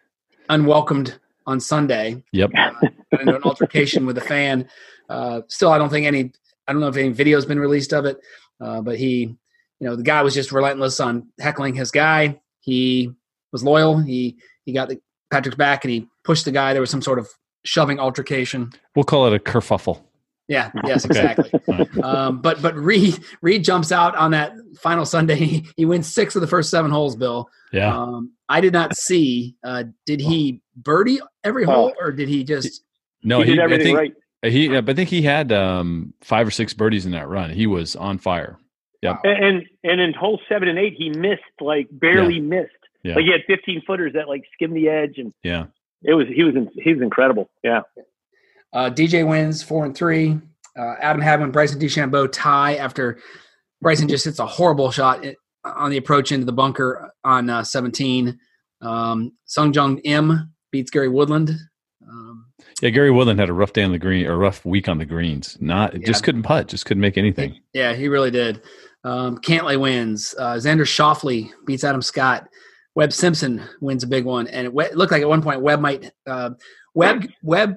[0.49, 2.23] unwelcomed on Sunday.
[2.33, 2.51] Yep.
[2.57, 2.71] Uh,
[3.19, 4.69] into an altercation with a fan.
[5.11, 6.33] Uh, still, I don't think any.
[6.67, 8.21] I don't know if any video has been released of it,
[8.61, 9.37] uh, but he,
[9.81, 12.41] you know, the guy was just relentless on heckling his guy.
[12.61, 13.11] He
[13.53, 13.99] was loyal.
[13.99, 15.01] He he got the
[15.33, 16.73] Patrick's back and he pushed the guy.
[16.73, 17.29] There was some sort of
[17.65, 18.71] shoving altercation.
[18.95, 20.03] We'll call it a kerfuffle.
[20.49, 20.71] Yeah.
[20.85, 21.05] Yes.
[21.05, 21.51] Exactly.
[22.03, 25.37] um, but but Reed Reed jumps out on that final Sunday.
[25.37, 27.17] He, he wins six of the first seven holes.
[27.17, 27.49] Bill.
[27.73, 27.97] Yeah.
[27.97, 29.55] Um, I did not see.
[29.65, 32.83] Uh, did he birdie every hole, or did he just?
[33.23, 34.15] No, he, did I everything think right.
[34.43, 34.75] He.
[34.77, 37.51] I think he had um, five or six birdies in that run.
[37.51, 38.59] He was on fire.
[39.03, 39.21] Yep.
[39.25, 42.71] And, and and in hole seven and eight, he missed like barely missed.
[43.03, 43.15] Yeah.
[43.17, 45.67] Like he had 15 footers that like skimmed the edge, and Yeah.
[46.03, 47.49] it was he was in, he was incredible.
[47.65, 47.81] Yeah.
[48.73, 50.39] Uh, DJ wins four and three.
[50.79, 53.19] Uh, Adam Hadwin, Bryson DeChambeau tie after
[53.83, 55.25] Bryson just hits a horrible shot
[55.65, 58.39] on the approach into the bunker on uh, 17.
[58.83, 61.51] Um, Sungjae Im beats Gary Woodland.
[62.11, 62.47] Um,
[62.83, 62.91] Yeah.
[62.91, 65.05] Gary Woodland had a rough day on the green or a rough week on the
[65.05, 65.57] greens.
[65.61, 66.69] Not just couldn't putt.
[66.69, 67.61] Just couldn't make anything.
[67.73, 68.63] yeah, he really did.
[69.05, 70.35] Um, Cantlay wins.
[70.39, 72.49] Uh, Xander Schauffele beats Adam Scott.
[72.97, 75.81] Webb Simpson wins a big one, and it, it looked like at one point Webb
[75.81, 76.51] might uh,
[76.95, 77.77] Webb Webb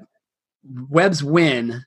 [0.89, 1.83] Webb's win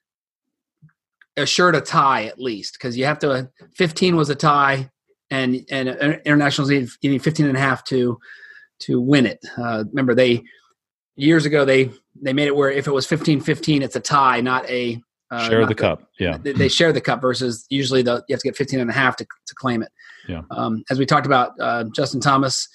[1.37, 4.90] assured a tie at least because you have to 15 was a tie
[5.30, 8.18] and and uh, internationals need, you need 15 and a half to
[8.80, 10.42] to win it uh, remember they
[11.16, 11.90] years ago they
[12.22, 15.00] they made it where if it was 15-15 it's a tie not a
[15.33, 16.02] uh, Share not the cup.
[16.20, 16.38] Yeah.
[16.40, 18.92] they, they share the cup versus usually the you have to get 15 and a
[18.92, 19.90] half to, to claim it
[20.29, 20.42] Yeah.
[20.50, 22.68] um, as we talked about uh, justin thomas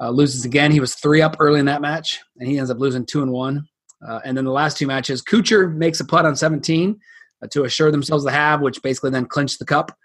[0.00, 2.78] uh, loses again he was three up early in that match and he ends up
[2.78, 3.66] losing two and one
[4.06, 6.98] uh, and then the last two matches Kuchar makes a putt on 17
[7.42, 9.96] uh, to assure themselves the have which basically then clinched the cup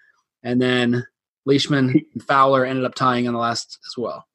[0.44, 1.06] and then
[1.46, 4.28] leishman and fowler ended up tying on the last as well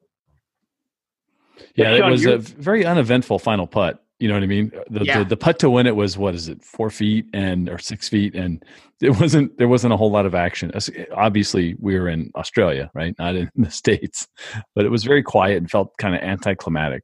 [1.75, 1.91] Yeah.
[1.91, 4.03] Yeah, It Sean, was a very uneventful final putt.
[4.19, 4.71] You know what I mean?
[4.89, 5.19] The, Yeah.
[5.19, 6.63] the the putt to win it was what is it?
[6.63, 8.63] Four feet and or six feet, and
[9.01, 10.71] it wasn't there wasn't a whole lot of action.
[11.15, 13.15] Obviously, we were in Australia, right?
[13.19, 14.27] Not in the states,
[14.75, 17.03] but it was very quiet and felt kind of anticlimactic.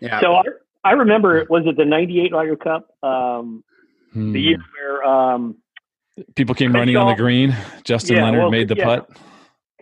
[0.00, 0.42] yeah So I,
[0.84, 3.64] I remember was it the '98 Ryder Cup, um,
[4.12, 4.32] Hmm.
[4.32, 5.56] the year where um,
[6.36, 7.56] People came running on the green.
[7.84, 8.84] Justin Yeah, Leonard well, made the yeah.
[8.84, 9.10] putt.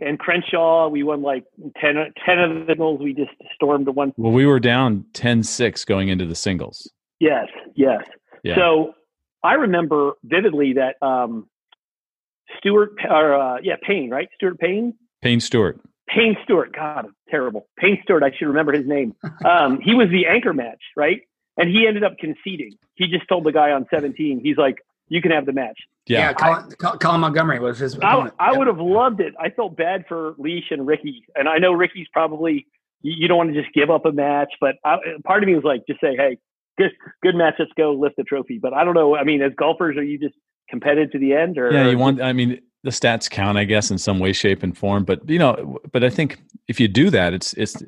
[0.00, 1.44] And Crenshaw, we won like
[1.80, 3.00] 10, 10 of the goals.
[3.00, 4.12] We just stormed to one.
[4.16, 6.90] Well, we were down 10-6 going into the singles.
[7.18, 8.02] Yes, yes.
[8.42, 8.56] Yeah.
[8.56, 8.94] So
[9.44, 11.48] I remember vividly that um,
[12.58, 14.28] Stuart or uh, yeah Payne, right?
[14.34, 14.94] Stuart Payne.
[15.22, 15.80] Payne Stewart.
[16.08, 17.68] Payne Stewart, God, terrible.
[17.78, 19.14] Payne Stewart, I should remember his name.
[19.42, 21.22] Um, he was the anchor match, right?
[21.56, 22.76] And he ended up conceding.
[22.94, 24.76] He just told the guy on 17, he's like,
[25.08, 25.78] you can have the match.
[26.10, 26.32] Yeah, Yeah.
[26.34, 28.30] Colin, Col- Colin Montgomerie was his I.
[28.38, 28.58] I Yep.
[28.58, 29.34] would have loved it.
[29.40, 31.24] I felt bad for Leash and Rickie.
[31.34, 32.66] And I know Rickie's probably,
[33.02, 35.54] you, you don't want to just give up a match, but I, part of me
[35.54, 36.38] was like, just say, hey,
[36.78, 36.90] good,
[37.22, 37.54] good match.
[37.58, 38.58] Let's go lift the trophy.
[38.60, 39.16] But I don't know.
[39.16, 40.34] I mean, as golfers, are you just
[40.68, 41.72] competitive to the end or?
[41.72, 42.20] Yeah, you want.
[42.20, 45.04] I mean, the stats count, I guess, in some way, shape, and form.
[45.04, 47.82] But you know, but I think if you do that, it's it's.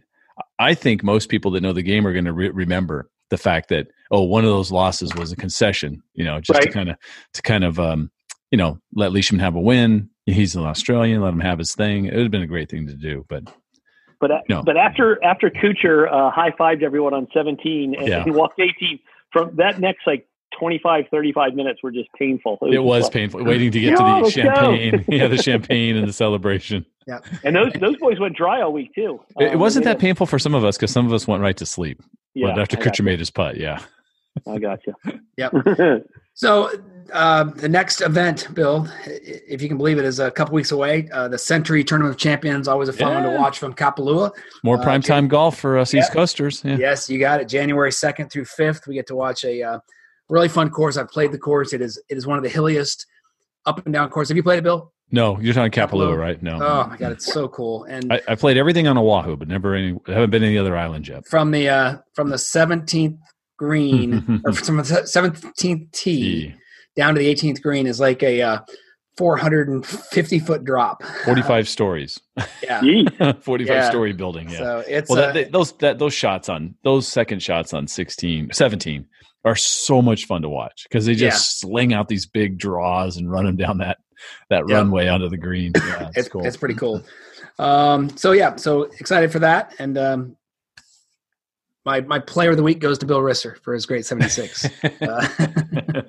[0.58, 3.70] I think most people that know the game are going to re- remember the fact
[3.70, 6.02] that oh, one of those losses was a concession.
[6.14, 6.96] You know, just to kind of
[7.32, 8.10] to kind of um,
[8.50, 10.10] you know let Leishman have a win.
[10.26, 11.22] He's an Australian.
[11.22, 12.04] Let him have his thing.
[12.04, 13.44] It would have been a great thing to do, but
[14.20, 14.62] But No.
[14.62, 18.22] but after after Kuchar uh, high fived everyone on 17 and, Yeah.
[18.22, 18.98] and walked 18,
[19.32, 20.28] from that next like
[20.60, 22.58] 25, 35 minutes were just painful.
[22.62, 25.04] it just was like- painful waiting to get to the champagne.
[25.08, 26.84] yeah, the champagne and the celebration.
[27.08, 29.18] Yeah and those those boys went dry all week too.
[29.40, 31.42] It, it Um, wasn't that painful for some of us because some of us went
[31.42, 32.00] right to sleep.
[32.34, 33.80] Yeah, but after I Kuchar made his putt, yeah.
[34.48, 34.94] I got you.
[35.36, 35.52] Yep.
[36.34, 36.70] So
[37.12, 41.08] uh, the next event, Bill, if you can believe it, is a couple weeks away.
[41.12, 44.30] Uh, the Sentry Tournament of Champions, always a fun one to watch from Kapalua.
[44.64, 46.10] More Uh, primetime golf for us East.
[46.10, 46.62] Coasters.
[46.64, 46.76] Yeah.
[46.78, 47.48] Yes, you got it.
[47.48, 49.78] January second through fifth, we get to watch a uh,
[50.30, 50.96] really fun course.
[50.96, 51.74] I've played the course.
[51.74, 53.04] It is it is one of the hilliest
[53.66, 54.28] up and down course.
[54.28, 54.90] Have you played it, Bill?
[55.12, 56.18] No, you're talking Kapalua, Kapalua.
[56.18, 56.42] right?
[56.42, 56.58] No.
[56.60, 57.84] Oh my god, it's so cool.
[57.84, 59.96] And I, I played everything on Oahu, but never any.
[60.06, 61.26] Haven't been any other island yet.
[61.26, 63.18] from the uh, from the seventeenth
[63.58, 66.54] green or from the seventeenth tee E.
[66.96, 68.58] down to the 18th green is like a uh,
[69.18, 71.02] 450 foot drop.
[71.24, 72.18] 45 stories.
[72.62, 72.80] Yeah.
[73.40, 73.88] 45 Yeah.
[73.90, 74.48] story building.
[74.50, 74.58] Yeah.
[74.58, 78.50] So it's well, uh, that, those that those shots on those second shots on 16,
[78.52, 79.06] 17
[79.44, 83.30] are so much fun to watch because they just sling out these big draws and
[83.30, 83.98] run them down that
[84.50, 84.76] that Yeah.
[84.76, 85.72] runway onto the green.
[85.74, 86.46] Yeah, it's, it's, cool.
[86.46, 87.02] it's pretty cool.
[87.58, 89.74] Um, so yeah, so excited for that.
[89.80, 90.36] And um,
[91.84, 94.64] my my player of the week goes to Bill Risser for his great 76.
[95.02, 95.26] uh,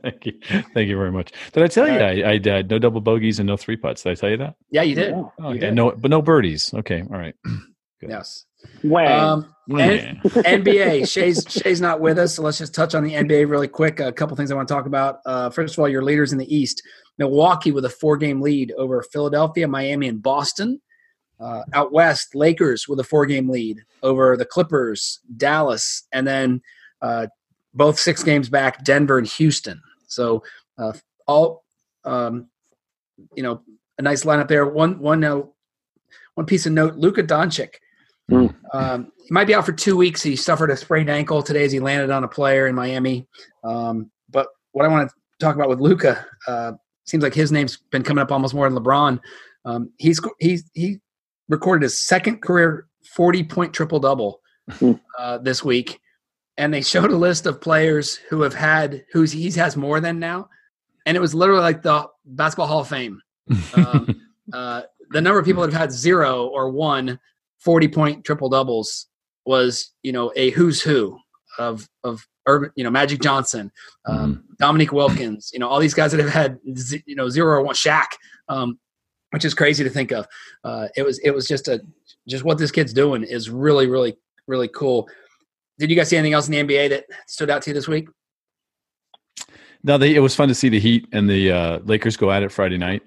[0.04, 0.34] Thank you.
[0.74, 1.32] Thank you very much.
[1.54, 4.04] Did I tell you Uh, I, I uh, no double bogeys and no three putts?
[4.04, 4.56] Did I tell you that?
[4.70, 5.10] yeah, you did.
[5.12, 5.18] Yeah.
[5.40, 5.74] You Okay, did.
[5.74, 6.72] no, but no birdies.
[6.74, 7.34] Okay, all right.
[8.00, 8.12] Good.
[8.12, 8.46] Yes.
[8.84, 9.34] Wow.
[9.34, 10.16] Um, Yeah.
[10.24, 11.10] NBA.
[11.10, 14.00] Che's Che's not with us, so let's just touch on the NBA really quick.
[14.00, 15.20] A couple things I want to talk about.
[15.26, 16.84] Uh, first of all, your leaders in the East:
[17.18, 20.82] Milwaukee with a four-game lead over Philadelphia, Miami, and Boston.
[21.40, 26.62] Uh, out west, Lakers with a four-game lead over the Clippers, Dallas, and then
[27.02, 27.28] uh,
[27.74, 29.82] both six games back, Denver and Houston.
[30.08, 30.44] So
[30.78, 30.94] uh,
[31.26, 31.64] all
[32.06, 32.50] um,
[33.36, 33.62] you know,
[33.98, 34.66] a nice lineup there.
[34.66, 35.54] One one note,
[36.36, 37.76] one piece of note: Luka Doncic.
[38.34, 38.56] Mm.
[38.74, 40.22] Um, he might be out for two weeks.
[40.24, 43.28] He suffered a sprained ankle today as he landed on a player in Miami.
[43.64, 46.74] Um, but what I want to talk about with Luka uh,
[47.06, 49.20] seems like his name's been coming up almost more than LeBron.
[49.66, 51.00] Um, he's he's he
[51.50, 54.42] recorded his second career forty point triple double
[54.80, 54.94] Hmm.
[55.20, 56.00] uh, this week,
[56.58, 60.20] and they showed a list of players who have had who's he has more than
[60.20, 60.48] now,
[61.06, 63.22] and it was literally like the Basketball Hall of Fame.
[63.76, 64.22] Um,
[64.54, 67.20] uh, the number of people that have had zero or one
[67.64, 69.08] 40 point triple doubles
[69.46, 71.20] was, you know, a who's who
[71.58, 73.72] of, of urban, you know, Magic Johnson,
[74.06, 77.58] um, Dominique Wilkins, you know, all these guys that have had, z- you know, zero
[77.58, 78.08] or one Shaq,
[78.50, 78.80] um,
[79.32, 80.28] which is crazy to think of.
[80.64, 81.82] Uh, it was, it was just a,
[82.28, 84.16] just what this kid's doing is really, really,
[84.48, 85.08] really cool.
[85.80, 87.88] Did you guys see anything else in the NBA that stood out to you this
[87.88, 88.08] week?
[89.84, 92.44] No, they, it was fun to see the Heat and the uh, Lakers go at
[92.44, 93.04] it Friday night.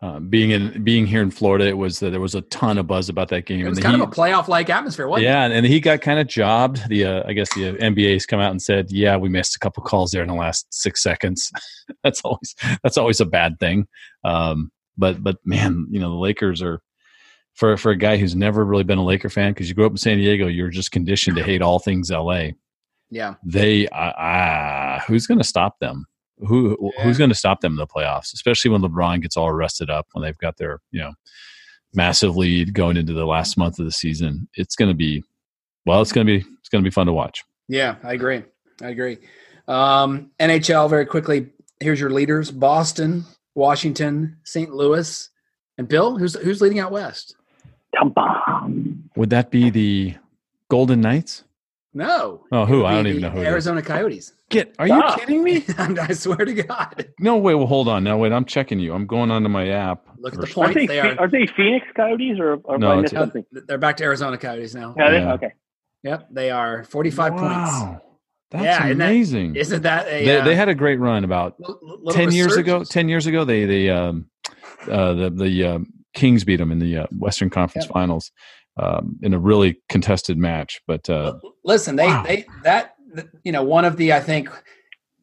[0.00, 2.86] Um, being in being here in Florida, it was uh, there was a ton of
[2.86, 3.58] buzz about that game.
[3.58, 5.28] It and was the kind of a playoff like atmosphere, wasn't it?
[5.28, 6.88] yeah, and the Heat got kind of jobbed.
[6.88, 9.82] The uh, I guess the NBA's come out and said, yeah, we missed a couple
[9.82, 11.50] calls there in the last six seconds.
[12.04, 13.88] that's always that's always a bad thing.
[14.22, 16.80] Um, but but man, you know the Lakers are
[17.54, 19.92] for for a guy who's never really been a Laker fan because you grew up
[19.92, 22.50] in San Diego, you're just conditioned to hate all things LA.
[23.10, 23.34] Yeah.
[23.44, 26.06] They ah who's going to stop them?
[26.46, 27.02] Who Yeah.
[27.04, 28.32] who's going to stop them in the playoffs?
[28.32, 31.12] Especially when LeBron gets all rested up when they've got their you know
[31.94, 34.48] massive lead going into the last month of the season.
[34.54, 35.22] It's going to be
[35.86, 37.44] well, it's going to be it's going to be fun to watch.
[37.68, 38.42] Yeah, I agree.
[38.82, 39.18] I agree.
[39.66, 41.50] Um, NHL, very quickly.
[41.80, 43.24] Here's your leaders: Boston,
[43.54, 44.70] Washington, St.
[44.70, 45.28] Louis,
[45.76, 46.16] and Bill.
[46.16, 47.34] Who's who's leading out west?
[49.16, 50.14] Would that be the
[50.70, 51.44] Golden Knights?
[51.94, 52.44] No.
[52.52, 52.84] Oh, who?
[52.84, 53.40] I don't even know who.
[53.42, 54.32] Arizona Coyotes.
[54.50, 54.74] Get?
[54.78, 55.16] Are you Ah.
[55.16, 55.64] kidding me?
[55.78, 57.08] I swear to God.
[57.18, 57.54] No, wait.
[57.54, 58.04] Well, hold on.
[58.04, 58.32] Now, wait.
[58.32, 58.92] I'm checking you.
[58.94, 60.04] I'm going onto my app.
[60.18, 60.54] Look at the First.
[60.56, 60.66] point.
[60.76, 63.44] Aren't they, They are- are they Phoenix Coyotes or, or No, no, it's- something?
[63.52, 64.94] They're back to Arizona Coyotes now.
[64.96, 65.32] Yeah, they- Yeah.
[65.34, 65.52] Okay.
[66.04, 67.42] Yep, they are 45 points.
[67.44, 68.00] Wow,
[68.52, 69.56] that's Yeah, amazing.
[69.56, 72.56] Isn't that a they, uh, they had a great run about little- little 10 years
[72.56, 74.26] ago 10 years ago they they um
[74.88, 77.92] uh the the um, kings beat them in the uh, western conference Yep.
[77.94, 78.30] finals
[78.78, 82.22] um in a really contested match but uh Listen, they Wow.
[82.26, 82.94] they that
[83.44, 84.48] you know one of the I think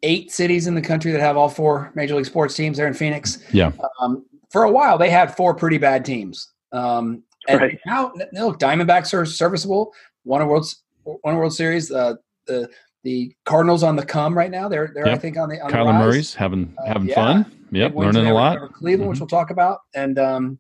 [0.04, 2.78] eight cities in the country that have all four major league sports teams.
[2.78, 3.40] They're in Phoenix.
[3.52, 3.72] Yeah.
[4.00, 6.52] Um, for a while, they had four pretty bad teams.
[6.72, 7.80] Um, and Right.
[7.88, 9.94] now, look, Diamondbacks are serviceable.
[10.24, 10.66] Won a world
[11.06, 11.92] won a World Series.
[11.92, 12.16] Uh,
[12.48, 12.70] the
[13.04, 14.68] the Cardinals on the come right now.
[14.68, 16.00] They're they're I think on the on the kyler rise.
[16.04, 17.16] murray's having Uh, having yeah.
[17.16, 19.22] fun yep learning a lot Cleveland, which Mhm.
[19.22, 20.60] we'll talk about, and um,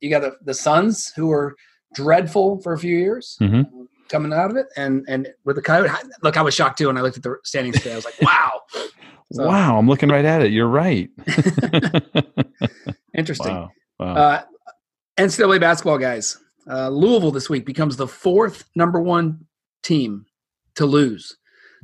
[0.00, 1.54] you got the the Suns who were
[1.94, 3.36] dreadful for a few years.
[3.40, 3.66] Mhm.
[3.72, 5.88] um, Coming out of it, and and with the Coyote,
[6.24, 7.92] look, I was shocked too when I looked at the standings today.
[7.92, 8.60] I was like, "Wow,
[9.32, 11.08] So- wow i'm looking right at it you're right
[13.16, 14.42] interesting." wow wow Uh,
[15.18, 16.38] NCAA basketball guys.
[16.68, 19.46] Uh, Louisville this week becomes the fourth number one
[19.82, 20.24] team
[20.76, 21.36] to lose.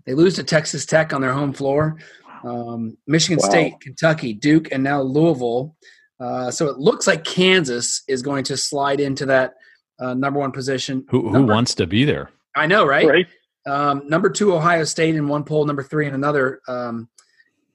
[0.07, 1.99] They lose to Texas Tech on their home floor.
[2.45, 3.49] Um, Michigan Wow.
[3.51, 5.77] State, Kentucky, Duke, and now Louisville.
[6.21, 9.55] Uh, so it looks like Kansas is going to slide into that
[9.99, 11.05] uh, number one position.
[11.11, 13.07] who who number- wants to be there I know, right?
[13.07, 13.27] Right.
[13.67, 16.61] Um, number two, Ohio State in one poll, number three in another.
[16.69, 17.09] Um,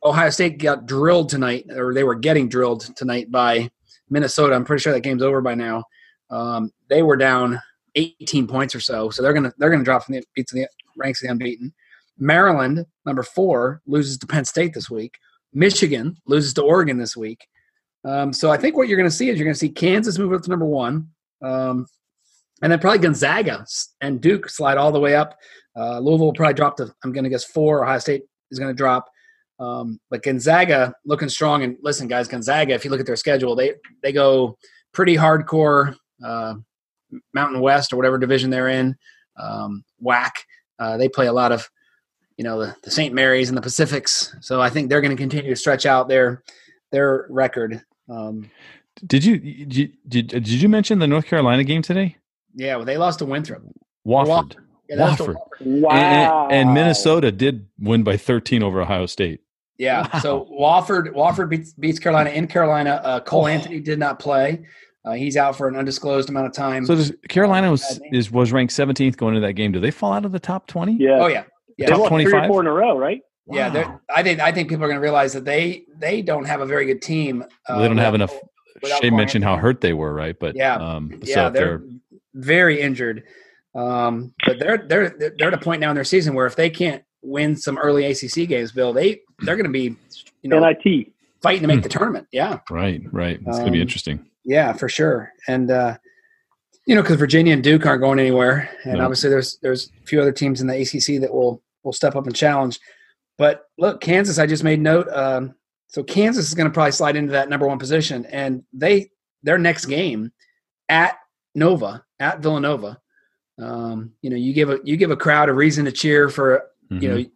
[0.03, 3.69] Ohio State got drilled tonight, or they were getting drilled tonight by
[4.09, 4.55] Minnesota.
[4.55, 5.83] I'm pretty sure that game's over by now.
[6.31, 7.61] Um, they were down
[7.95, 10.67] 18 points or so, so they're gonna they're gonna drop from the beat to the
[10.97, 11.73] ranks of the unbeaten.
[12.17, 15.17] Maryland, number four, loses to Penn State this week.
[15.53, 17.45] Michigan loses to Oregon this week.
[18.05, 20.17] Um, so I think what you're going to see is you're going to see Kansas
[20.17, 21.09] move up to number one,
[21.43, 21.85] um,
[22.61, 23.65] and then probably Gonzaga
[24.01, 25.37] and Duke slide all the way up.
[25.75, 27.83] Uh, Louisville will probably drop to I'm going to guess four.
[27.83, 29.09] Ohio State is going to drop,
[29.59, 31.63] um, but Gonzaga looking strong.
[31.63, 34.57] And listen, guys, Gonzaga, if you look at their schedule, they they go
[34.93, 36.55] pretty hardcore uh,
[37.33, 38.95] Mountain West or whatever division they're in.
[39.37, 40.35] Um, whack.
[40.77, 41.69] Uh, they play a lot of
[42.37, 43.13] you know the, the St.
[43.13, 44.35] Mary's and the Pacifics.
[44.41, 46.43] So I think they're going to continue to stretch out their
[46.91, 47.81] their record.
[48.09, 48.51] Um,
[49.07, 52.17] did you did did, did you mention the north carolina game today
[52.55, 53.61] yeah, well, they lost to Winthrop.
[54.05, 54.55] wofford
[54.89, 55.35] Yeah, they lost to Wofford.
[55.61, 55.81] Wofford.
[55.81, 56.47] Wow.
[56.49, 59.41] and, and minnesota did win by 13 over ohio state
[59.77, 60.19] Yeah.
[60.19, 63.01] So Wofford Wofford beats, beats Carolina in Carolina.
[63.03, 63.47] Uh, Cole Oh.
[63.47, 64.65] Anthony did not play.
[65.03, 66.85] Uh, he's out for an undisclosed amount of time.
[66.85, 69.71] So does Carolina was is was ranked 17th going into that game.
[69.71, 70.93] Do they fall out of the top 20?
[70.99, 71.17] Yeah.
[71.19, 71.43] oh yeah,
[71.77, 72.47] yeah, Top lost three or 25?
[72.49, 73.21] four in a row, right?
[73.49, 73.97] yeah.
[74.15, 76.65] I think I think people are going to realize that they they don't have a
[76.67, 77.43] very good team.
[77.67, 78.33] Uh, they don't have enough.
[78.83, 80.37] without Che Corey mentioned how hurt they were, right?
[80.39, 80.75] But Yeah.
[80.75, 81.87] um, Yeah, so if they're they're
[82.33, 83.23] very injured.
[83.73, 86.69] Um, but they're they're they're at a point now in their season where if they
[86.69, 89.95] can't win some early ACC games, Bill, they they're going to be
[90.41, 91.13] you know NIT.
[91.41, 91.83] fighting to make Hmm.
[91.83, 92.27] the tournament.
[92.31, 93.35] Yeah, right, right.
[93.35, 94.25] It's going to be Um, interesting.
[94.43, 95.31] yeah, for sure.
[95.47, 95.97] And uh,
[96.85, 99.03] you know, because Virginia and Duke aren't going anywhere, and No.
[99.05, 102.25] obviously there's there's a few other teams in the ACC that will will step up
[102.27, 102.79] and challenge.
[103.37, 105.07] But look, Kansas, I just made note.
[105.13, 105.55] Um,
[105.87, 109.11] so Kansas is going to probably slide into that number one position, and they
[109.43, 110.31] their next game
[110.89, 111.15] at
[111.55, 112.97] Nova at Villanova.
[113.59, 116.69] Um, you know, you give a you give a crowd a reason to cheer for
[116.89, 117.23] you Mhm.
[117.23, 117.29] know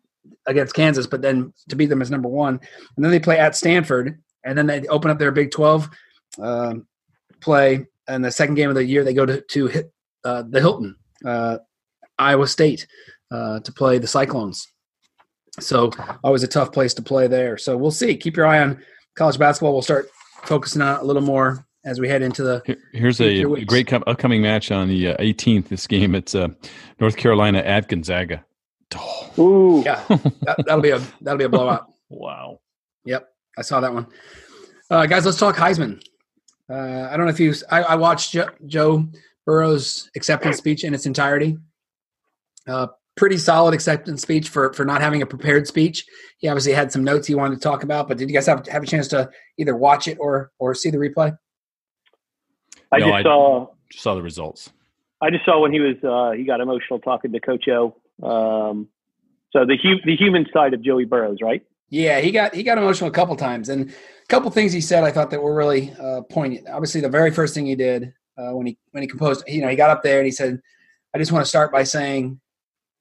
[0.48, 2.60] against Kansas, but then to beat them as number one,
[2.96, 5.90] and then they play at Stanford, and then they open up their Big Twelve
[6.40, 6.88] um,
[7.42, 9.92] play, and the second game of the year they go to to hit,
[10.24, 11.58] uh, the Hilton, uh,
[12.18, 12.88] Iowa State,
[13.32, 14.68] uh, to play the Cyclones.
[15.60, 15.92] So
[16.24, 17.58] always a tough place to play there.
[17.58, 18.18] So we'll see.
[18.18, 18.84] Keep your eye on
[19.16, 19.74] college basketball.
[19.74, 20.10] We'll start
[20.44, 23.46] focusing on it a little more as we head into the Here- Here's a, a
[23.46, 23.66] weeks.
[23.66, 25.68] great com- upcoming match on the uh, 18th.
[25.70, 26.50] This game, it's uh,
[27.00, 28.44] North Carolina at Gonzaga.
[28.96, 29.84] Oh, Ooh.
[29.84, 30.04] yeah.
[30.42, 31.88] That, that'll be a that'll be a blowout.
[32.10, 32.60] wow.
[33.06, 33.28] Yep,
[33.58, 34.08] I saw that one.
[34.90, 36.02] Uh, guys, let's talk Heisman.
[36.70, 37.54] Uh, I don't know if you.
[37.72, 39.06] I, I watched jo- Joe
[39.46, 41.58] Burrow's acceptance speech in its entirety.
[42.68, 46.06] Uh, pretty solid acceptance speech for for not having a prepared speech.
[46.40, 48.66] He obviously had some notes he wanted to talk about, but did you guys have
[48.68, 51.36] have a chance to either watch it or or see the replay?
[52.92, 53.68] I No, just I- saw.
[53.92, 54.72] Saw the results.
[55.22, 55.96] I just saw when he was.
[56.04, 57.96] Uh, he got emotional talking to Coach O.
[58.22, 58.90] Um,
[59.52, 61.64] so the hu- the human side of Joey Burrows, right?
[61.90, 65.04] Yeah, he got he got emotional a couple times, and a couple things he said
[65.04, 66.68] I thought that were really uh, poignant.
[66.68, 69.70] Obviously, the very first thing he did uh, when he when he composed, you know,
[69.70, 70.60] he got up there and he said,
[71.14, 72.40] "I just want to start by saying,"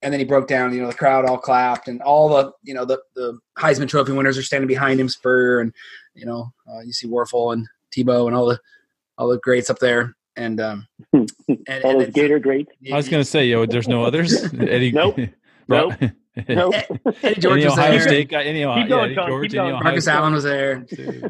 [0.03, 0.73] and then he broke down.
[0.75, 4.13] You know, the crowd all clapped, and all the you know the the Heisman Trophy
[4.13, 5.73] winners are standing behind him, Spurrier, and
[6.15, 8.61] you know uh, you see Wuerffel and Tebow and all the
[9.19, 11.31] all the greats up there, and um, and,
[11.85, 14.45] All and Gator great I was going to say, yo, there's no others.
[14.61, 15.19] Eddie, Nope.
[15.69, 15.93] Bro-
[16.49, 16.75] Nope.
[17.23, 18.01] Eddie George any was Ohio there.
[18.01, 19.71] State guy, any Ohio, going, yeah, Eddie George, any.
[19.71, 20.85] Ohio Marcus State- Allen was there.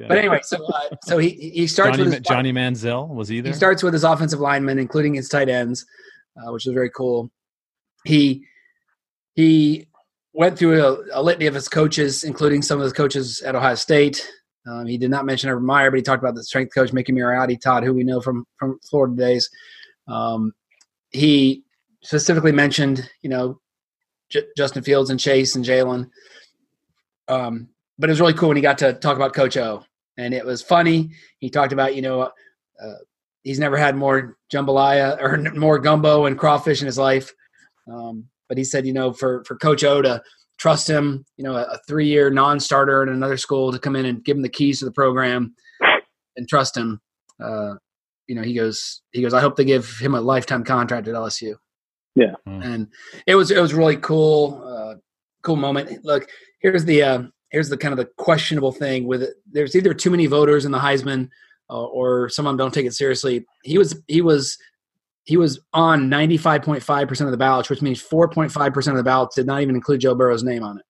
[0.09, 3.41] But anyway, so uh, so he he starts Johnny, with his, Johnny Manziel was he
[3.43, 3.53] there?
[3.53, 5.85] He starts with his offensive linemen, including his tight ends,
[6.39, 7.30] uh, which is very cool.
[8.05, 8.47] He
[9.35, 9.89] he
[10.32, 13.74] went through a, a litany of his coaches, including some of his coaches at Ohio
[13.74, 14.26] State.
[14.67, 17.12] Um, he did not mention Urban Meyer, but he talked about the strength coach Mickey
[17.12, 19.51] Marotti, Todd, who we know from from Florida days.
[20.09, 20.53] Um,
[21.11, 21.62] he
[22.03, 23.61] specifically mentioned, you know,
[24.31, 26.11] J- Justin Fields and Chase and Jalen.
[27.29, 29.85] Um, but it was really cool when he got to talk about Coach O,
[30.17, 31.11] and it was funny.
[31.39, 32.95] He talked about, you know, uh,
[33.43, 37.33] he's never had more jambalaya or more gumbo and crawfish in his life.
[37.91, 40.23] Um, but he said, you know, for for Coach O to
[40.59, 43.97] trust him, you know, a, a three year non starter at another school to come
[43.97, 45.55] in and give him the keys to the program
[46.37, 47.01] and trust him.
[47.43, 47.75] Uh,
[48.27, 49.35] you know, he goes, he goes.
[49.35, 51.55] I hope they give him a lifetime contract at LSU.
[52.15, 52.35] Yeah.
[52.47, 52.63] Hmm.
[52.63, 52.89] and
[53.27, 54.95] it was it was really cool, uh,
[55.43, 56.05] cool moment.
[56.05, 56.29] Look,
[56.61, 59.35] here's the uh, here's the kind of the questionable thing with it.
[59.51, 61.29] There's either too many voters in the Heisman,
[61.71, 63.45] uh, or some of them don't take it seriously.
[63.65, 64.57] He was he was
[65.25, 69.62] he was on 95.5% of the ballots, which means 4.5% of the ballots did not
[69.62, 70.85] even include Joe Burrow's name on it.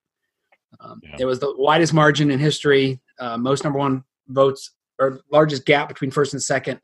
[0.81, 1.15] Um, Yeah.
[1.19, 5.87] It was the widest margin in history, uh, most number one votes, or largest gap
[5.87, 6.79] between first and second.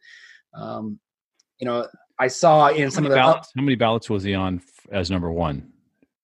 [0.53, 0.99] Um,
[1.59, 1.87] you know,
[2.19, 3.15] I saw in some of the.
[3.17, 3.51] ballots?
[3.55, 5.71] How many ballots was he on f- as number one?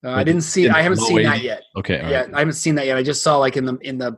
[0.06, 0.70] Uh, I didn't see.
[0.70, 1.64] I haven't seen that yet.
[1.76, 2.34] Okay, yeah, right.
[2.34, 2.98] I haven't seen that yet.
[2.98, 4.18] I just saw like in the in the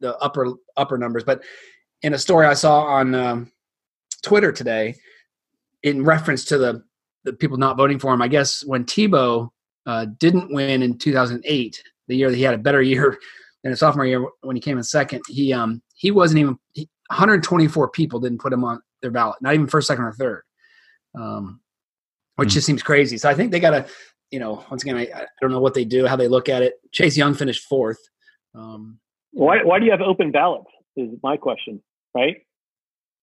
[0.00, 1.42] the upper upper numbers, but
[2.02, 3.52] in a story I saw on um,
[4.22, 4.94] Twitter today,
[5.82, 6.82] in reference to the
[7.24, 9.48] the people not voting for him, I guess when Tebow
[9.84, 13.18] uh, didn't win in 2008, the year that he had a better year
[13.62, 16.88] than his sophomore year when he came in second, he um he wasn't even he,
[17.08, 20.42] 124 people didn't put him on their ballot, not even first, second, or third,
[21.18, 21.60] um,
[22.36, 22.54] which Hmm.
[22.54, 23.18] just seems crazy.
[23.18, 23.86] So I think they got to,
[24.30, 26.62] you know, once again, I, I don't know what they do, how they look at
[26.62, 26.74] it.
[26.92, 27.98] Chase Young finished fourth.
[28.54, 28.98] Um,
[29.32, 30.70] Why why do you have open ballots?
[30.96, 31.82] Is my question,
[32.14, 32.36] right?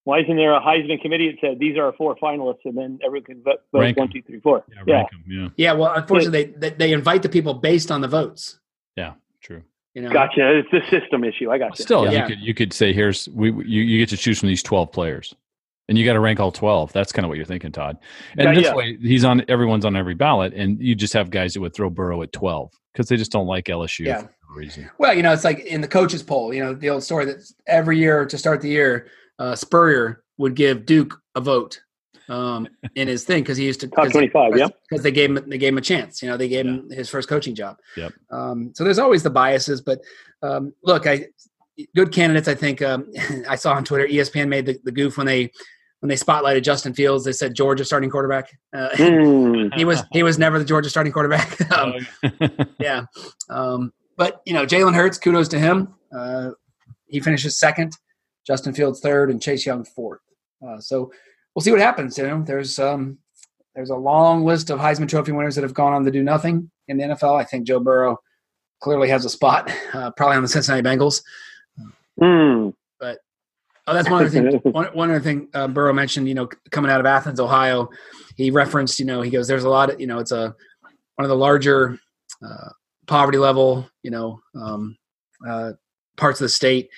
[0.06, 3.00] Why isn't there a Heisman committee that said these are our four finalists, and then
[3.06, 4.14] everyone can vote, vote Rank one, 'em.
[4.14, 4.64] two, three, four?
[4.70, 7.90] Yeah, Yeah, rank 'em, yeah, yeah, well, unfortunately, they, they they invite the people based
[7.92, 8.60] on the votes.
[8.98, 9.62] yeah, true.
[9.94, 10.60] You know, gotcha.
[10.60, 11.52] It's a system issue.
[11.52, 11.84] I got you.
[11.86, 12.24] Still, Yeah.
[12.24, 14.92] you could you could say here's we you, you get to choose from these twelve
[14.92, 15.34] players,
[15.88, 16.92] and you got to rank all twelve.
[16.92, 17.98] That's kind of what you're thinking, Todd.
[18.38, 18.74] And Yeah, this yeah.
[18.76, 21.90] way, he's on everyone's on every ballot, and you just have guys that would throw
[21.90, 24.22] Burrow at twelve because they just don't like LSU Yeah.
[24.22, 24.90] for no reason.
[24.98, 26.54] Well, you know, it's like in the coaches poll.
[26.54, 27.38] You know, the old story that
[27.68, 29.08] every year to start the year,
[29.40, 31.82] uh, Spurrier would give Duke a vote
[32.30, 34.56] um, in his thing because he used to top twenty five.
[34.58, 36.22] Yeah, because they gave him they gave him a chance.
[36.22, 37.78] You know, they gave him his first coaching job.
[37.98, 38.14] Yep.
[38.32, 40.00] Um, so there's always the biases, but
[40.42, 41.28] um, look, I
[41.96, 42.48] good candidates.
[42.48, 43.12] I think um,
[43.50, 45.52] I saw on Twitter ESPN made the, the goof when they
[46.00, 47.24] when they spotlighted Justin Fields.
[47.24, 48.50] They said Georgia starting quarterback.
[48.76, 49.74] Uh, mm.
[49.78, 51.72] he was he was never the Georgia starting quarterback.
[51.78, 53.06] um, oh, yeah,
[53.50, 55.18] um, but you know Jalen Hurts.
[55.18, 55.94] Kudos to him.
[56.16, 56.52] Uh,
[57.08, 57.96] he finishes second.
[58.46, 60.22] Justin Fields third, and Chase Young fourth.
[60.66, 61.12] Uh, so
[61.54, 62.18] we'll see what happens.
[62.18, 63.18] You know, there's um,
[63.76, 66.70] there's a long list of Heisman Trophy winners that have gone on to do nothing
[66.88, 67.40] in the NFL.
[67.40, 68.20] I think Joe Burrow
[68.80, 71.24] clearly has a spot, uh, probably on the Cincinnati Bengals.
[72.22, 72.74] Mm.
[73.00, 73.20] But
[73.88, 74.46] oh, that's one other thing.
[74.72, 76.28] one, one other thing uh, Burrow mentioned.
[76.28, 77.90] You know, coming out of Athens, Ohio,
[78.36, 79.00] he referenced.
[79.00, 80.56] You know, he goes, "There's a lot of you know, it's a
[81.16, 81.98] one of the larger
[82.46, 82.70] uh,
[83.08, 84.98] poverty level, you know, um,
[85.48, 85.72] uh,
[86.18, 86.90] parts of the state."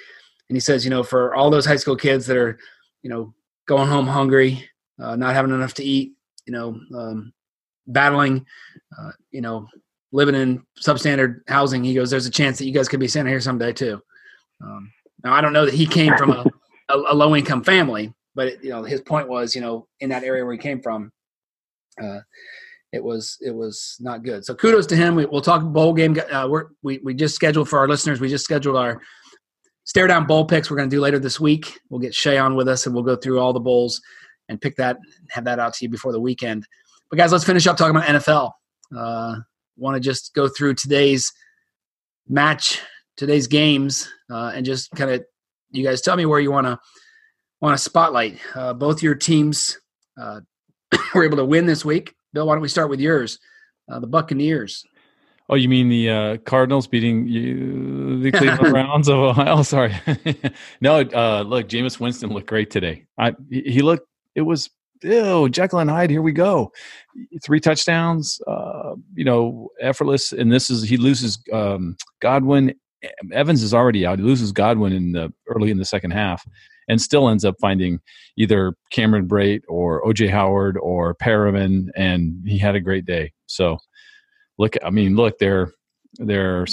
[0.49, 2.59] And he says, you know, for all those high school kids that are,
[3.01, 3.33] you know,
[3.67, 4.67] going home hungry,
[5.01, 6.13] uh, not having enough to eat,
[6.45, 7.33] you know, um,
[7.87, 8.45] battling,
[8.97, 9.67] uh, you know,
[10.11, 11.83] living in substandard housing.
[11.83, 14.01] He goes, there's a chance that you guys could be sent here someday too.
[14.63, 14.91] Um,
[15.23, 16.45] now I don't know that he came from a,
[16.89, 20.09] a, a low income family, but it, you know, his point was, you know, in
[20.09, 21.11] that area where he came from,
[22.01, 22.19] uh,
[22.91, 24.45] it was it was not good.
[24.45, 25.15] So kudos to him.
[25.15, 26.17] We, will talk bowl game.
[26.31, 26.47] Uh,
[26.81, 28.21] we we just scheduled for our listeners.
[28.21, 29.01] We just scheduled our
[29.85, 31.79] stare down bowl picks we're going to do later this week.
[31.89, 34.01] We'll get Che on with us and we'll go through all the bowls
[34.49, 34.97] and pick that,
[35.29, 36.67] have that out to you before the weekend.
[37.09, 38.51] But guys, let's finish up talking about NFL.
[38.95, 39.37] Uh,
[39.77, 41.33] Want to just go through today's
[42.29, 42.81] match,
[43.17, 45.25] today's games, uh, and just kind of
[45.71, 46.79] you guys tell me where you want to
[47.59, 48.39] want to spotlight.
[48.53, 49.77] Uh, both your teams
[50.17, 50.39] uh,
[51.13, 52.15] were able to win this week.
[52.33, 53.37] Bill, why don't we start with yours?
[53.91, 54.85] Uh, the Buccaneers.
[55.47, 59.61] Oh, you mean the uh, Cardinals beating you, the Cleveland Browns of Ohio?
[59.61, 59.93] Sorry,
[60.81, 61.01] no.
[61.01, 63.05] Uh, look, Jameis Winston looked great today.
[63.17, 64.07] I he looked.
[64.33, 64.69] It was
[65.03, 66.09] ew, Jekyll and Hyde.
[66.09, 66.71] Here we go.
[67.43, 68.41] Three touchdowns.
[68.47, 70.31] Uh, you know, effortless.
[70.31, 72.73] And this is he loses um, Godwin.
[73.31, 74.17] Evans is already out.
[74.17, 76.43] He loses Godwin in the early in the second half,
[76.87, 77.99] and still ends up finding
[78.35, 83.31] either Cameron Brate or OJ Howard or Perriman, and he had a great day.
[83.45, 83.77] So
[84.57, 85.71] look i mean look they're
[86.19, 86.65] they're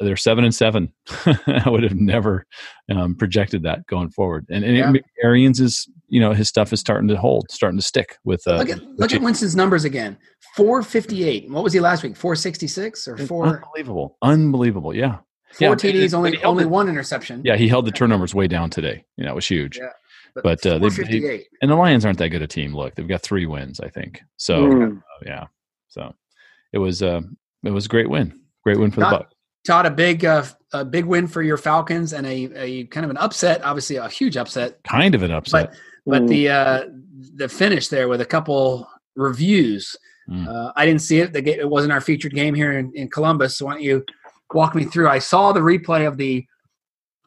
[0.00, 0.92] they're seven and seven.
[1.26, 2.46] I would have never
[2.90, 4.46] um, projected that going forward.
[4.50, 5.00] And, and yeah.
[5.22, 8.56] arians is you know his stuff is starting to hold starting to stick with uh,
[8.56, 10.18] look at look at winston's numbers again.
[10.56, 12.16] 458 what was he last week?
[12.16, 14.16] 466 or 4 unbelievable.
[14.22, 14.94] Unbelievable.
[14.94, 15.18] Yeah.
[15.52, 17.42] Four yeah, td's only only one interception.
[17.44, 19.04] Yeah he held the turnovers way down today.
[19.16, 19.78] You know it was huge.
[19.78, 19.90] Yeah
[20.32, 22.72] but, but uh, they, they, and the lions aren't that good a team.
[22.74, 24.22] Look they've got three wins i think.
[24.36, 24.96] So mm.
[24.98, 25.46] uh, yeah
[25.88, 26.14] so
[26.72, 27.20] it was uh,
[27.64, 28.38] it was a great win.
[28.64, 29.32] Great win for Todd, the Buck.
[29.66, 33.10] Todd, a big uh, a big win for your Falcons and a, a kind of
[33.10, 34.82] an upset, obviously a huge upset.
[34.84, 35.70] Kind of an upset.
[36.06, 36.84] But but the uh,
[37.34, 39.96] the finish there with a couple reviews.
[40.28, 40.46] Mm.
[40.46, 41.32] Uh, I didn't see it.
[41.32, 43.56] The game, it wasn't our featured game here in, in Columbus.
[43.58, 44.04] So why don't you
[44.52, 45.08] walk me through?
[45.08, 46.46] I saw the replay of the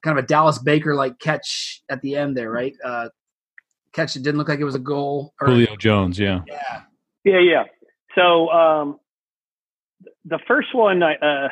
[0.03, 2.73] kind of a Dallas Baker like catch at the end there, right?
[2.83, 3.09] Uh,
[3.93, 5.33] catch it didn't look like it was a goal.
[5.41, 6.81] Or, Julio Jones, yeah, yeah,
[7.23, 7.63] yeah, yeah.
[8.15, 8.99] So um,
[10.25, 11.49] the first one, uh,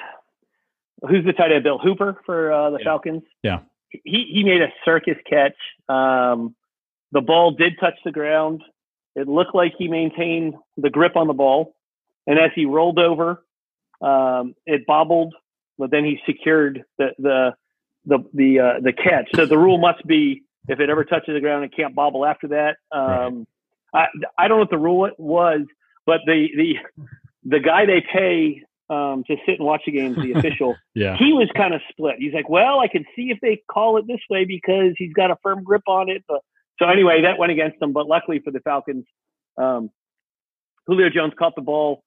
[1.08, 1.64] who's the tight end?
[1.64, 2.84] Bill Hooper for uh, the yeah.
[2.84, 3.24] Falcons.
[3.44, 3.60] Yeah,
[3.90, 5.56] he he made a circus catch.
[5.90, 6.56] Um,
[7.12, 8.64] the ball did touch the ground.
[9.16, 11.76] It looked like he maintained the grip on the ball,
[12.28, 13.44] and as he rolled over,
[14.02, 15.34] um, it bobbled.
[15.78, 17.56] But then he secured the the
[18.06, 19.30] the the uh, the catch.
[19.36, 22.48] So the rule must be if it ever touches the ground, it can't bobble after
[22.50, 22.78] that.
[22.92, 23.48] Um,
[23.94, 24.08] right.
[24.38, 25.62] I I don't know what the rule was,
[26.06, 26.76] but the the
[27.44, 31.18] the guy they pay um, to sit and watch the games, the official, yeah.
[31.18, 32.16] he was kind of split.
[32.20, 35.32] He's like, well, I can see if they call it this way because he's got
[35.32, 36.24] a firm grip on it.
[36.28, 36.42] But,
[36.78, 37.94] so anyway, that went against them.
[37.94, 39.06] But luckily for the Falcons,
[39.58, 39.90] um,
[40.88, 42.04] Julio Jones caught the ball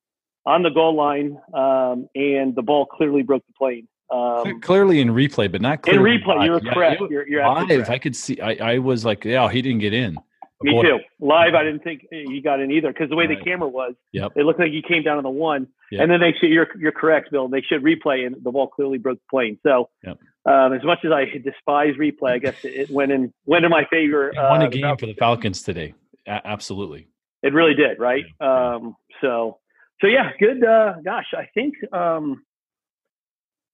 [0.46, 3.88] on the goal line, um, and the ball clearly broke the plane.
[4.10, 6.44] Um, clearly in replay, but not clearly in replay.
[6.44, 7.02] You're yeah, correct.
[7.08, 7.68] You're, you're live.
[7.68, 7.90] Correct.
[7.90, 8.38] I could see.
[8.40, 10.18] I, I was like, yeah, he didn't get in.
[10.64, 10.98] Me too.
[11.20, 13.38] Live, I didn't think he got in either because the way right.
[13.38, 14.32] the camera was, yep.
[14.34, 15.68] it looked like he came down on the one.
[15.90, 16.02] Yep.
[16.02, 17.48] And then they should, you're you're correct, Bill.
[17.48, 19.58] They should replay, and the ball clearly broke the plane.
[19.62, 20.18] So, yep.
[20.46, 23.84] um, as much as I despise replay, I guess it went in went in my
[23.90, 24.30] favor.
[24.30, 25.94] It won a uh, game for the Falcons today.
[26.26, 27.08] A- absolutely.
[27.42, 28.24] It really did, right?
[28.40, 28.74] Yeah.
[28.76, 29.58] Um, so,
[30.00, 30.64] so yeah, good.
[30.64, 32.42] Uh, gosh, I think um,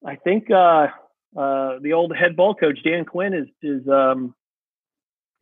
[0.05, 0.89] I think uh,
[1.39, 4.35] uh, the old head ball coach Dan Quinn is is um,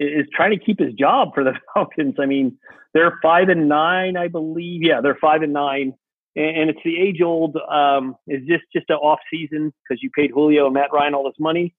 [0.01, 2.17] is trying to keep his job for the Falcons.
[2.19, 2.59] I mean,
[2.95, 4.83] they're five and nine, I believe.
[4.83, 5.95] Yeah, they're five and nine,
[6.37, 7.57] and, it's the age old.
[7.57, 11.25] Um, is this just an off season because you paid Julio and Matt Ryan all
[11.25, 11.75] this money?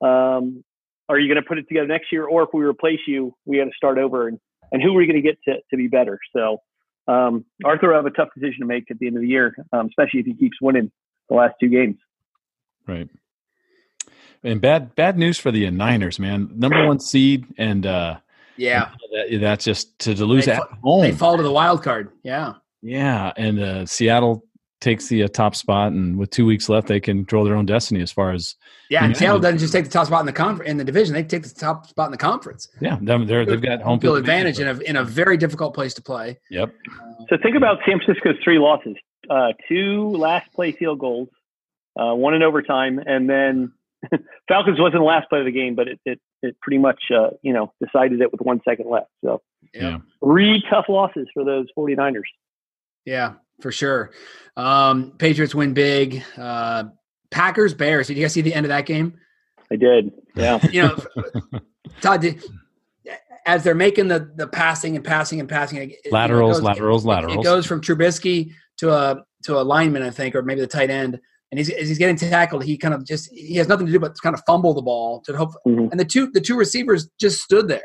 [0.00, 0.64] Um,
[1.08, 3.58] are you going to put it together next year, or if we replace you, we
[3.58, 4.38] got to start over, and
[4.72, 6.18] and who are we going to get to to be better?
[6.34, 6.58] So
[7.08, 9.54] um, Arthur will have a tough decision to make at the end of the year,
[9.72, 10.90] um, especially if he keeps winning
[11.28, 11.96] the last two games.
[12.86, 13.08] Right.
[14.42, 16.50] And bad bad news for the Niners, man.
[16.54, 18.18] Number one seed, and uh,
[18.56, 21.02] yeah, that, that's just to, to lose they, at home.
[21.02, 22.10] They fall to the wild card.
[22.22, 24.44] Yeah, yeah, and uh, Seattle
[24.80, 27.66] takes the uh, top spot, and with two weeks left, they can control their own
[27.66, 28.56] destiny as far as
[28.88, 29.04] yeah.
[29.04, 31.22] And Seattle doesn't just take the top spot in the conference in the division; they
[31.22, 32.68] take the top spot in the conference.
[32.80, 36.02] Yeah, they're, they've got home field advantage in a in a very difficult place to
[36.02, 36.38] play.
[36.50, 36.74] Yep.
[37.28, 38.96] So think about San Francisco's three losses:
[39.28, 41.28] uh, two last play field goals,
[41.96, 43.72] uh, one in overtime, and then
[44.48, 47.30] Falcons wasn't the last play of the game, but it it, it pretty much uh,
[47.42, 49.10] you know decided it with one second left.
[49.24, 49.42] So
[49.74, 52.22] yeah, three tough losses for those 49ers.
[53.04, 54.12] Yeah, for sure.
[54.56, 56.22] Um, Patriots win big.
[56.36, 56.84] Uh,
[57.30, 58.08] Packers Bears.
[58.08, 59.18] Did you guys see the end of that game?
[59.70, 60.12] I did.
[60.34, 60.66] Yeah.
[60.70, 60.96] you know,
[62.00, 62.42] Todd, did,
[63.46, 66.52] as they're making the the passing and passing and passing, it, laterals, you know, it
[66.52, 67.36] goes, laterals, it, laterals.
[67.36, 70.90] It goes from Trubisky to a to a lineman, I think, or maybe the tight
[70.90, 71.20] end.
[71.50, 73.98] And he's, as he's getting tackled, he kind of just he has nothing to do
[73.98, 75.50] but kind of fumble the ball to hope.
[75.66, 75.88] Mm-hmm.
[75.90, 77.82] And the two the two receivers just stood there.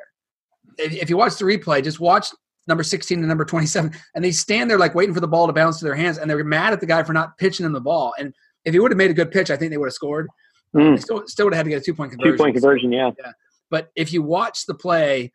[0.77, 2.27] If, if you watch the replay, just watch
[2.67, 5.53] number 16 and number 27 and they stand there like waiting for the ball to
[5.53, 7.81] bounce to their hands and they're mad at the guy for not pitching them the
[7.81, 9.93] ball and if he would have made a good pitch i think they would have
[9.93, 10.27] scored
[10.75, 10.95] mm.
[10.95, 13.11] they still, still would have had to get a two-point conversion two-point conversion yeah.
[13.19, 13.31] yeah
[13.69, 15.31] but if you watch the play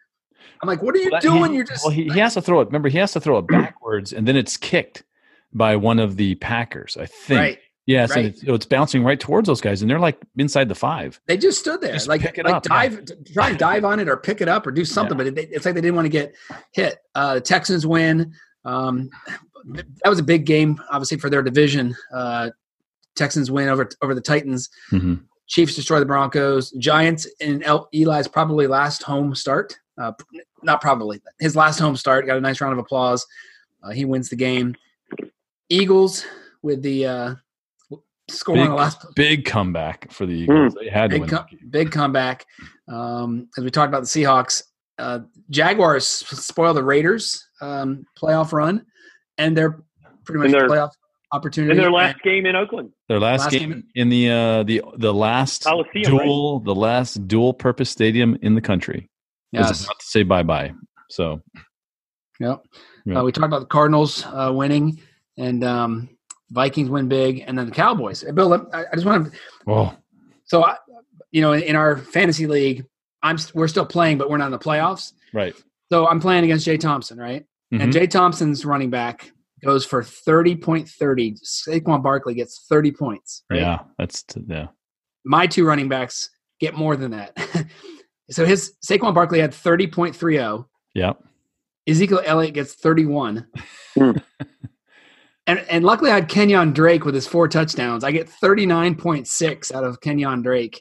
[0.60, 2.42] i'm like what are you well, doing he, you're just well he, he has to
[2.42, 5.04] throw it remember he has to throw it backwards and then it's kicked
[5.52, 8.18] by one of the packers i think right Yes, right.
[8.18, 11.20] and it's, it's, bouncing right towards those guys, and they're like inside the five.
[11.26, 13.32] They just stood there, just like, like up, dive, yeah.
[13.32, 15.18] try and dive on it or pick it up or do something.
[15.18, 15.30] Yeah.
[15.30, 16.34] But it, it's like they didn't want to get
[16.72, 16.98] hit.
[17.14, 18.32] Uh, Texans win.
[18.64, 19.10] Um,
[19.64, 21.96] that was a big game, obviously for their division.
[22.12, 22.50] Uh,
[23.16, 24.68] Texans win over over the Titans.
[24.92, 25.14] Mm-hmm.
[25.46, 26.70] Chiefs destroy the Broncos.
[26.72, 29.76] Giants in El- Eli's probably last home start.
[29.98, 30.12] Uh,
[30.62, 32.26] not probably his last home start.
[32.26, 33.26] Got a nice round of applause.
[33.82, 34.76] Uh, he wins the game.
[35.68, 36.24] Eagles
[36.62, 37.34] with the uh,
[38.30, 40.74] scoring big, the last big comeback for the Eagles.
[40.74, 40.80] Mm.
[40.80, 42.46] They had big, com- big comeback.
[42.88, 44.62] Um, as we talked about the Seahawks,
[44.98, 45.20] uh,
[45.50, 48.86] Jaguars spoil the Raiders um, playoff run,
[49.38, 49.82] and they're
[50.24, 50.90] pretty much their, playoff
[51.32, 51.72] opportunity.
[51.72, 54.62] In their last and, game in Oakland, their last, last game, game, in the uh,
[54.64, 56.64] the the last Coliseum, dual right?
[56.64, 59.08] the last dual purpose stadium in the country.
[59.52, 60.72] Yes, about to say bye bye.
[61.08, 61.40] So,
[62.38, 62.62] yep.
[63.04, 63.16] yep.
[63.16, 65.00] Uh, we talked about the Cardinals uh, winning,
[65.36, 66.08] and um,
[66.51, 68.24] Vikings win big, and then the Cowboys.
[68.34, 69.38] Bill, I, I just want to.
[69.66, 69.96] Oh.
[70.44, 70.76] So, I,
[71.30, 72.84] you know, in, in, our fantasy league,
[73.22, 75.12] I'm we're still playing, but we're not in the playoffs.
[75.32, 75.55] Right.
[75.92, 77.44] So I'm playing against Jay Thompson, right?
[77.72, 77.82] Mm-hmm.
[77.82, 79.32] And Jay Thompson's running back
[79.62, 81.34] goes for thirty point thirty.
[81.34, 83.44] Saquon Barkley gets thirty points.
[83.48, 83.61] Right?
[83.61, 84.68] Yeah, that's yeah.
[85.24, 86.30] My two running backs
[86.61, 87.36] get more than that.
[88.30, 90.68] so his Saquon Barkley had thirty point three zero.
[90.94, 91.12] Yeah.
[91.86, 93.46] Ezekiel Elliott gets thirty one.
[95.51, 98.05] And, and luckily, I had Kenyon Drake with his four touchdowns.
[98.05, 100.80] I get 39.6 out of Kenyon Drake.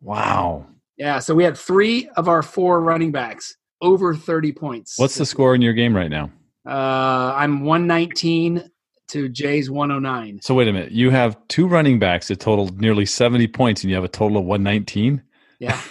[0.00, 0.66] Wow.
[0.96, 1.18] Yeah.
[1.18, 5.00] So we had three of our four running backs over 30 points.
[5.00, 6.30] What's the score in your game right now?
[6.64, 8.70] Uh, I'm 119
[9.08, 10.40] to Jay's 109.
[10.42, 10.92] So wait a minute.
[10.92, 14.38] You have two running backs that total nearly 70 points, and you have a total
[14.38, 15.24] of 119?
[15.58, 15.80] Yeah.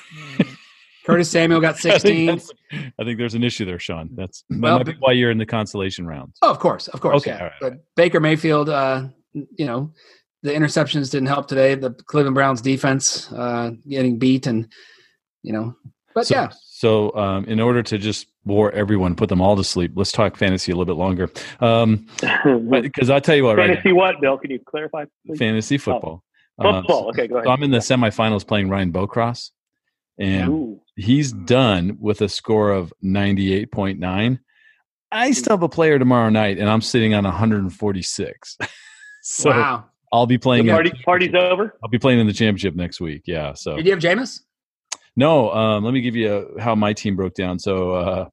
[1.06, 2.30] Curtis Samuel got 16.
[2.30, 4.10] I think, I think, there's an issue there, Sean.
[4.14, 6.38] That's well, might be why you're in the consolation rounds.
[6.42, 7.18] Oh, of course, of course.
[7.18, 7.44] Okay, yeah.
[7.44, 9.92] right, but Baker Mayfield, uh, you know,
[10.44, 11.76] the interceptions didn't help today.
[11.76, 14.72] The Cleveland Browns defense uh, getting beat, and
[15.42, 15.76] you know,
[16.16, 16.52] but so, yeah.
[16.70, 20.36] So, um, in order to just bore everyone, put them all to sleep, let's talk
[20.36, 21.30] fantasy a little bit longer.
[21.60, 22.08] Um,
[22.70, 24.38] because I'll tell you what, fantasy right what, Bill?
[24.38, 25.06] Can you clarify?
[25.26, 25.40] Please?
[25.40, 26.24] Fantasy football.
[26.60, 26.72] Oh.
[26.72, 27.06] Football.
[27.06, 27.46] Uh, okay, go ahead.
[27.46, 29.52] So I'm in the semifinals playing Ryan Bocross,
[30.18, 34.40] and Ooh he's done with a score of 98.9.
[35.12, 35.34] I hmm.
[35.34, 38.58] still have a player tomorrow night, and I'm sitting on 146.
[39.22, 39.86] so wow.
[40.12, 40.66] I'll be playing.
[40.66, 41.78] The party, party's over.
[41.84, 43.24] I'll be playing in the championship next week.
[43.26, 43.54] Yeah.
[43.54, 44.42] So did you have Jameis?
[45.16, 45.52] No.
[45.52, 47.60] Um, let me give you a, how my team broke down.
[47.60, 48.26] So uh,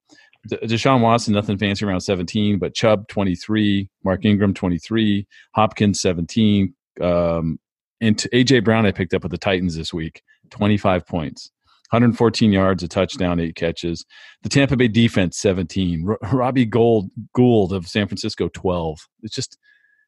[0.49, 7.59] Deshaun Watson, nothing fancy around 17, but Chubb 23, Mark Ingram 23, Hopkins 17, um,
[8.01, 11.51] and AJ Brown I picked up with the Titans this week, 25 points.
[11.91, 14.05] 114 yards, a touchdown, eight catches.
[14.43, 16.07] The Tampa Bay defense, 17.
[16.09, 18.99] R- Robbie Gould, Gould of San Francisco, 12.
[19.23, 19.59] It's just,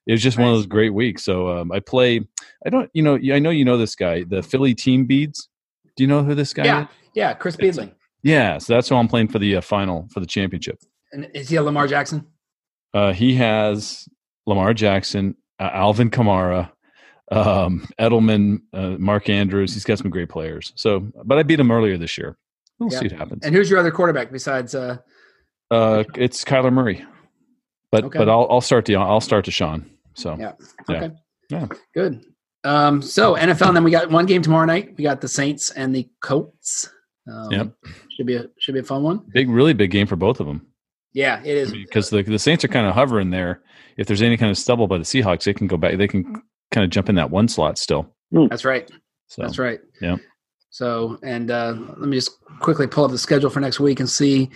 [0.07, 0.45] it was just nice.
[0.45, 1.25] one of those great weeks.
[1.25, 2.21] So um, I play.
[2.65, 5.49] I don't, you know, I know you know this guy, the Philly Team Beads.
[5.97, 6.83] Do you know who this guy yeah.
[6.83, 6.89] is?
[7.15, 7.93] Yeah, Chris Beadling.
[8.23, 10.79] Yeah, so that's who I'm playing for the uh, final for the championship.
[11.13, 12.27] And is he a Lamar Jackson?
[12.95, 14.09] Uh, he has
[14.47, 16.71] Lamar Jackson, uh, Alvin Kamara,
[17.33, 19.75] um, Edelman, uh, Mark Andrews.
[19.75, 20.73] He's got some great players.
[20.77, 22.37] So, but I beat him earlier this year.
[22.79, 22.99] We'll Yeah.
[23.01, 23.45] see what happens.
[23.45, 24.75] And who's your other quarterback besides?
[24.75, 24.99] Uh,
[25.71, 27.05] Uh, it's Kyler Murray,
[27.91, 28.19] but Okay.
[28.19, 29.87] but I'll I'll start the I'll start to Sean.
[30.15, 30.53] So Yeah.
[30.89, 30.97] Yeah.
[31.05, 31.15] Okay.
[31.49, 31.67] Yeah.
[31.95, 32.25] Good.
[32.65, 34.95] Um, so NFL, and then we got one game tomorrow night.
[34.97, 36.89] We got the Saints and the Colts.
[37.31, 37.73] Um, Yep.
[38.17, 39.21] Should be a should be a fun one.
[39.33, 40.67] big, really big game for both of them
[41.13, 41.73] Yeah, it is.
[41.73, 43.63] because the the Saints are kind of hovering there.
[43.97, 45.97] If there's any kind of stubble by the Seahawks, they can go back.
[45.99, 46.43] They can
[46.73, 48.13] kind of jump in that one slot still.
[48.33, 48.91] That's right.
[49.29, 49.81] So That's right.
[50.01, 50.17] Yeah.
[50.71, 54.09] So, and uh, let me just quickly pull up the schedule for next week and
[54.09, 54.51] see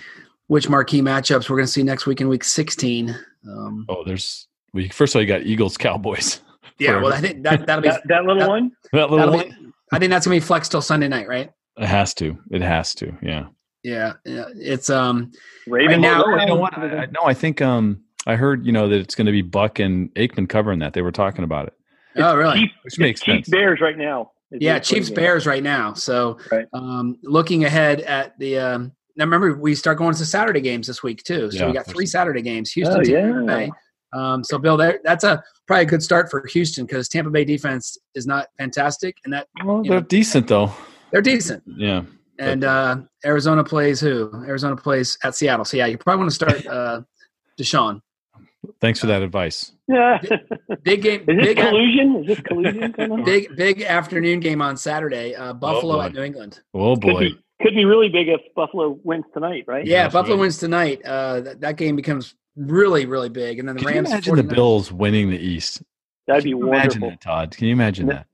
[0.49, 3.15] which marquee matchups we're going to see next week in week 16.
[3.49, 6.41] Um, oh, there's we first of all you got Eagles Cowboys.
[6.79, 7.89] yeah, well, I think that that'll be.
[7.89, 8.73] That, that little that- one.
[8.93, 9.49] that little one.
[9.49, 9.55] be
[9.93, 11.51] I think that's gonna be flex till Sunday night, right?
[11.79, 12.37] It has to.
[12.51, 13.15] It has to.
[13.23, 13.47] Yeah.
[13.83, 14.47] Yeah, yeah.
[14.57, 15.31] It's um.
[15.67, 16.01] Raven.
[16.01, 16.77] now- No, you know what?
[16.77, 19.43] I, I, no, I think um I heard you know that it's going to be
[19.43, 20.93] Buck and Aikman covering that.
[20.95, 21.75] They were talking about it,
[22.19, 22.61] Oh, really?
[22.61, 23.49] Chiefs, which makes Chiefs sense.
[23.49, 24.33] Bears right now.
[24.51, 25.11] Yeah, Chiefs.
[25.11, 25.93] Bears right now.
[25.95, 26.67] So, Right.
[26.73, 31.03] um, looking ahead at the um, now remember we start going to Saturday games this
[31.03, 31.51] week too.
[31.51, 32.71] So Yeah, we got three Saturday games.
[32.73, 33.47] Houston, Oh, Tampa yeah.
[33.47, 33.71] Bay.
[34.13, 37.45] Um, so Bill, there, that's a probably a good start for Houston because Tampa Bay
[37.45, 40.73] defense is not fantastic, and that Well, they're know- decent though.
[41.11, 41.63] they're decent.
[41.67, 42.03] Yeah.
[42.39, 44.31] And uh, Arizona plays who?
[44.47, 45.65] Arizona plays at Seattle.
[45.65, 47.01] So yeah, you probably want to start uh,
[47.59, 48.01] Deshaun.
[48.81, 49.73] Thanks for that advice.
[49.89, 50.19] Yeah.
[50.83, 51.21] Big game.
[51.23, 52.17] Is this Big, collusion?
[52.17, 53.25] Is this collusion going on?
[53.25, 55.35] big big afternoon game on Saturday.
[55.35, 56.03] Uh, Buffalo boy.
[56.05, 56.61] at New England.
[56.75, 57.21] Oh Could boy.
[57.21, 59.87] be, could be really big if Buffalo wins tonight, right?
[59.87, 60.41] Yeah, That's Buffalo right.
[60.43, 61.01] wins tonight.
[61.05, 64.11] Uh, that, that game becomes really really big, and then the Can you Rams.
[64.11, 64.55] imagine the 49ers.
[64.55, 65.83] Bills winning the East?
[66.27, 67.11] That'd be Can you imagine wonderful.
[67.11, 67.57] that, Todd?
[67.57, 68.15] Can you imagine No.
[68.15, 68.27] that?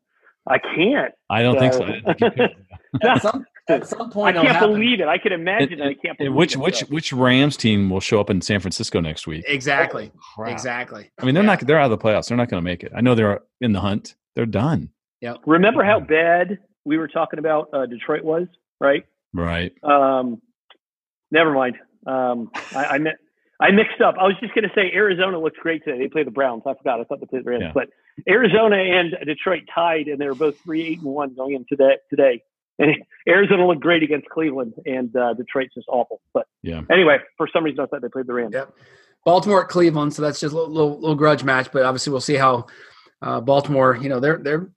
[0.49, 1.13] I can't.
[1.31, 1.85] I don't think so.
[1.85, 2.37] Uh, I think
[3.05, 4.71] you some, at some I point, it'll can't happen.
[4.73, 5.09] believe it.
[5.09, 5.85] I can imagine it.
[5.85, 6.59] I can't believe And which it.
[6.59, 6.87] which so.
[6.87, 9.45] which Rams team will show up in San Francisco next week?
[9.47, 10.11] Exactly.
[10.35, 10.51] Crap.
[10.51, 11.11] Exactly.
[11.21, 11.51] I mean, they're Yeah.
[11.51, 11.61] not.
[11.61, 12.29] They're out of the playoffs.
[12.29, 12.93] They're not going to make it.
[12.95, 14.15] I know they're in the hunt.
[14.35, 14.91] They're done.
[15.21, 15.35] Yeah.
[15.47, 18.49] Remember how bad we were talking about uh, Detroit was,
[18.81, 19.05] right?
[19.33, 19.73] Right.
[19.85, 20.43] Um,
[21.31, 21.77] never mind.
[22.07, 23.13] Um, I, I, mi-
[23.61, 24.17] I mixed up.
[24.19, 25.99] I was just going to say Arizona looks great today.
[25.99, 26.63] They play the Browns.
[26.67, 27.01] I forgot.
[27.01, 27.63] I thought they played the Rams.
[27.67, 27.73] Yeah.
[27.73, 27.89] But
[28.29, 31.97] Arizona and Detroit tied, and they were both three, eight, and one going into today.
[32.11, 32.43] Today,
[32.83, 32.97] and
[33.29, 36.21] Arizona looked great against Cleveland, and uh, Detroit's just awful.
[36.35, 36.83] But Yeah.
[36.91, 38.53] anyway, for some reason, I thought they played the Rams.
[38.55, 38.67] Yeah.
[39.25, 41.71] Baltimore at Cleveland, so that's just a little, little, little grudge match.
[41.73, 42.67] But obviously, we'll see how
[43.23, 43.97] uh, Baltimore.
[43.97, 44.69] You know, they're they're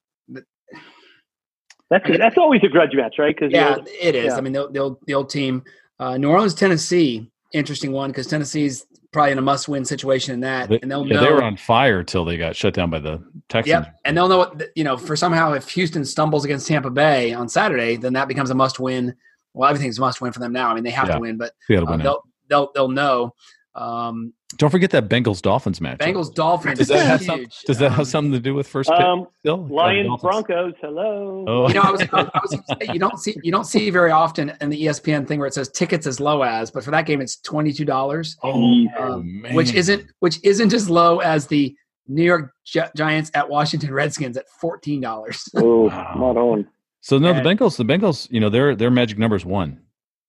[1.89, 3.36] That's that's always a grudge match, right?
[3.36, 4.26] Because yeah, it is.
[4.26, 4.36] yeah.
[4.38, 5.64] I mean, the, the old the old team,
[5.99, 8.86] uh, New Orleans, Tennessee, interesting one because Tennessee's
[9.16, 11.26] probably in a must win situation in that, They, and they'll yeah, know.
[11.26, 13.72] they were on fire till they got shut down by the Texans.
[13.86, 14.97] Yep, and they'll know what you know.
[14.97, 18.80] For somehow, if Houston stumbles against Tampa Bay on Saturday, then that becomes a must
[18.80, 19.16] win.
[19.53, 20.70] Well, everything's a must win for them now.
[20.70, 21.16] I mean, they have Yeah.
[21.16, 23.34] to win, but uh, win they'll they'll they'll know.
[23.76, 25.97] Um, Don't forget that Bengals Dolphins match.
[25.99, 27.59] Bengals Dolphins Does that is have some- huge.
[27.67, 28.99] Does that Um, have something to do with first pick?
[28.99, 30.21] um, Still, Lions Dolphins.
[30.47, 30.73] Broncos.
[30.80, 31.43] Hello.
[31.47, 32.51] Oh, You know, I was, I was
[32.82, 35.53] say, you don't see you don't see very often in the ESPN thing where it
[35.53, 39.41] says tickets as low as, but for that game it's twenty two dollars, oh, um,
[39.41, 39.53] man.
[39.55, 41.76] which isn't which isn't as low as the
[42.07, 45.43] New York Gi- Giants at Washington Redskins at fourteen dollars.
[45.57, 46.13] Oh, Wow.
[46.17, 46.67] not on.
[47.01, 49.82] So no, And- the Bengals, the Bengals, you know, their their magic number is one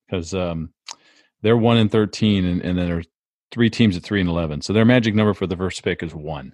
[0.08, 0.70] because um,
[1.42, 3.06] they're one and thirteen, and, and then there's
[3.52, 4.60] three teams at three and eleven.
[4.60, 6.52] So their magic number for the first pick is one.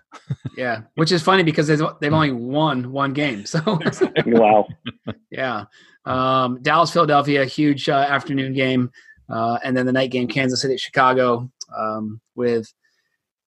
[0.57, 3.47] yeah, which is funny because they've they've only won one game.
[3.47, 3.61] So
[4.27, 4.67] Wow.
[5.31, 5.65] yeah,
[6.05, 8.91] um, Dallas Philadelphia huge uh, afternoon game,
[9.31, 12.73] uh, and then the night game Kansas City Chicago um, with.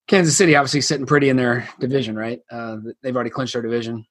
[0.08, 2.39] Kansas City obviously sitting pretty in their division, right?
[2.52, 4.06] Uh, they've already clinched their division.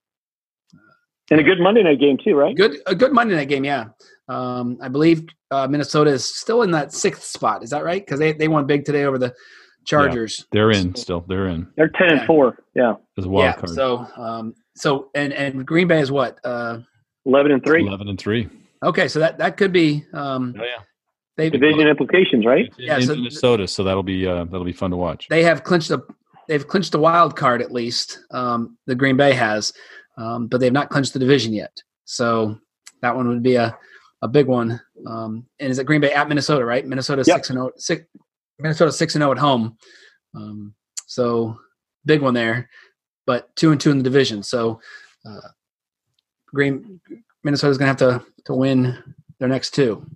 [1.30, 2.54] And a good Monday night game too, right?
[2.56, 3.86] Good, a good Monday night game, yeah.
[4.28, 7.62] Um, I believe uh, Minnesota is still in that sixth spot.
[7.62, 8.04] Is that right?
[8.04, 9.34] Because they, they won big today over the
[9.86, 10.46] Chargers.
[10.50, 11.24] They're in still.
[11.28, 12.18] They're in They're ten Yeah.
[12.18, 12.58] and four.
[12.74, 13.52] Yeah, as a wild yeah.
[13.52, 13.70] card.
[13.70, 16.38] So, um, so and and Green Bay is what?
[16.42, 16.78] Uh,
[17.26, 17.86] eleven and three.
[17.86, 18.48] Eleven and three.
[18.82, 20.04] okay, so that that could be.
[20.14, 20.82] Um, Oh yeah.
[21.36, 22.72] they Division implications, right?
[22.78, 25.28] Yeah, in so- Minnesota, so that'll be uh, that'll be fun to watch.
[25.28, 25.98] they have clinched the
[26.48, 28.20] they've clinched the wild card at least.
[28.30, 29.70] Um, the Green Bay has,
[30.16, 31.82] um, but they've not clinched the division yet.
[32.04, 32.58] So
[33.02, 33.76] that one would be a
[34.22, 34.80] a big one.
[35.06, 36.64] Um, and is it Green Bay at Minnesota?
[36.64, 37.36] Right, Minnesota Yep.
[37.36, 37.70] six and zero.
[37.76, 38.04] Six,
[38.58, 39.76] Minnesota six and zero at home.
[40.34, 40.74] Um,
[41.06, 41.58] so
[42.06, 42.70] big one there,
[43.26, 44.42] but two and two in the division.
[44.42, 44.80] So
[45.26, 45.48] uh,
[46.46, 47.00] Green
[47.42, 48.96] Minnesota's going to have to to win
[49.38, 50.06] their next two.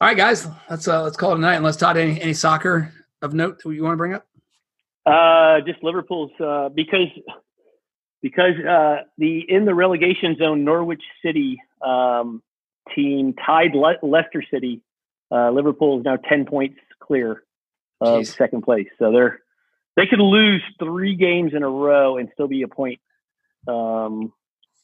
[0.00, 1.54] All right, guys, let's uh, let's call it a night.
[1.56, 4.26] Unless Todd, any any soccer of note that you want to bring up?
[5.04, 7.08] Uh, just Liverpool's uh, because
[8.22, 12.42] because uh, the in the relegation zone Norwich City um,
[12.94, 14.82] team tied Le- Leicester City.
[15.30, 17.42] Uh, Liverpool is now ten points clear
[18.00, 18.36] of Jeez.
[18.36, 19.40] second place, so they're
[19.96, 23.00] they could lose three games in a row and still be a point
[23.66, 24.32] um,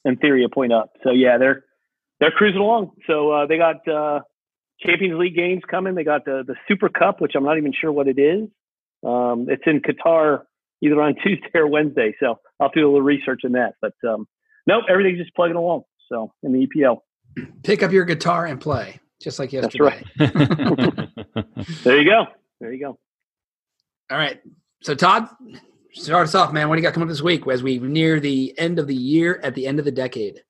[0.04, 0.92] in theory, a point up.
[1.04, 1.64] So yeah, they're
[2.18, 2.92] they're cruising along.
[3.06, 4.20] So uh, they got uh,
[4.80, 5.94] Champions League games coming.
[5.94, 8.48] They got the the Super Cup, which I'm not even sure what it is.
[9.04, 10.42] Um, it's in Qatar
[10.82, 12.14] either on Tuesday or Wednesday.
[12.20, 13.74] So I'll do a little research in that.
[13.80, 14.26] But um,
[14.66, 15.82] nope, everything's just plugging along.
[16.08, 16.98] So in the EPL.
[17.62, 20.04] Pick up your guitar and play, just like yesterday.
[20.18, 21.46] That's right.
[21.84, 22.26] there you go.
[22.60, 22.98] There you go.
[24.10, 24.40] All right.
[24.82, 25.28] So Todd,
[25.92, 26.68] start us off, man.
[26.68, 28.94] What do you got coming up this week as we near the end of the
[28.94, 30.42] year at the end of the decade?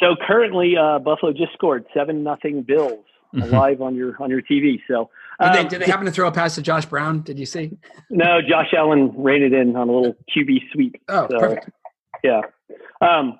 [0.00, 3.04] So currently, uh, Buffalo just scored seven nothing Bills
[3.34, 3.54] mm-hmm.
[3.54, 4.80] live on your on your TV.
[4.88, 5.10] So
[5.40, 7.22] um, did, they, um, did they happen to throw a pass to Josh Brown?
[7.22, 7.76] Did you see?
[8.10, 10.96] No, Josh Allen reined it in on a little QB sweep.
[11.08, 11.70] Oh, so, perfect.
[12.22, 12.40] Yeah.
[13.00, 13.38] Um,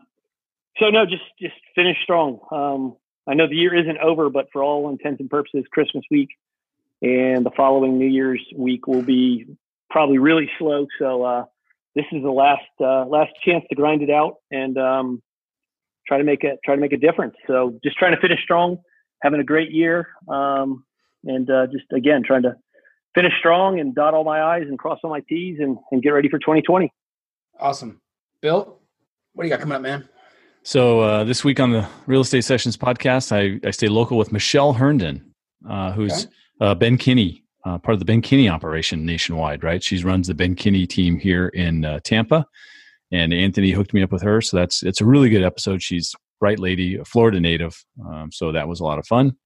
[0.78, 2.40] so no, just just finish strong.
[2.50, 6.30] Um, I know the year isn't over, but for all intents and purposes, Christmas week
[7.02, 9.46] and the following New Year's week will be
[9.90, 10.86] probably really slow.
[10.98, 11.44] So uh,
[11.94, 15.22] this is the last uh, last chance to grind it out and um,
[16.06, 17.34] try to make it try to make a difference.
[17.46, 18.78] So just trying to finish strong,
[19.22, 20.84] having a great year, um,
[21.26, 22.54] and uh, just again trying to
[23.14, 26.10] finish strong and dot all my I's and cross all my T's and, and get
[26.10, 26.92] ready for 2020.
[27.60, 28.00] Awesome,
[28.40, 28.78] Bill.
[29.32, 30.08] What do you got coming up, man?
[30.62, 34.32] So uh, this week on the Real Estate Sessions podcast, I, I stay local with
[34.32, 35.34] Michelle Herndon,
[35.68, 36.34] uh, who's okay.
[36.60, 39.82] Uh, Ben Kinney uh, part of the Ben Kinney operation nationwide, right?
[39.82, 42.46] She runs the Ben Kinney team here in uh, Tampa,
[43.10, 44.40] and Anthony hooked me up with her.
[44.40, 45.82] So that's it's a really good episode.
[45.82, 49.36] She's bright lady, a Florida native, um, so that was a lot of fun.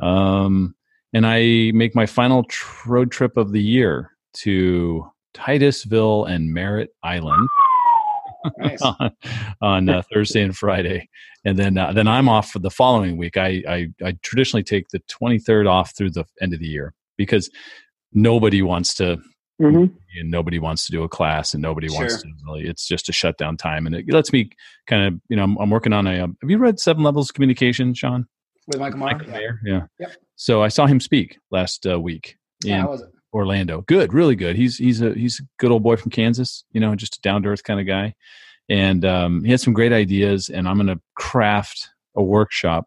[0.00, 0.74] Um,
[1.12, 6.90] and I make my final tr- road trip of the year to Titusville and Merritt
[7.02, 7.48] Island.
[8.58, 8.82] Nice.
[8.82, 9.12] on,
[9.60, 11.08] on uh, Thursday and Friday,
[11.44, 13.36] and then uh, then I'm off for the following week.
[13.36, 17.48] I, I I traditionally take the 23rd off through the end of the year because
[18.12, 19.18] nobody wants to
[19.60, 19.94] mm-hmm.
[20.18, 21.98] and nobody wants to do a class and nobody sure.
[21.98, 24.50] wants to really it's just a shutdown time and it lets me
[24.86, 27.30] kind of you know i'm, I'm working on a um, have you read seven levels
[27.30, 28.26] of communication sean
[28.72, 29.82] with michael maher, michael maher yeah.
[29.98, 30.16] Yep.
[30.36, 32.96] so i saw him speak last uh, week in yeah,
[33.32, 33.82] orlando.
[33.82, 34.56] Good really good.
[34.56, 37.42] He's he's a he's a good old boy from kansas you know just a down
[37.42, 38.14] to earth kind of guy.
[38.68, 42.86] And um, he had some great ideas and i'm going to craft a workshop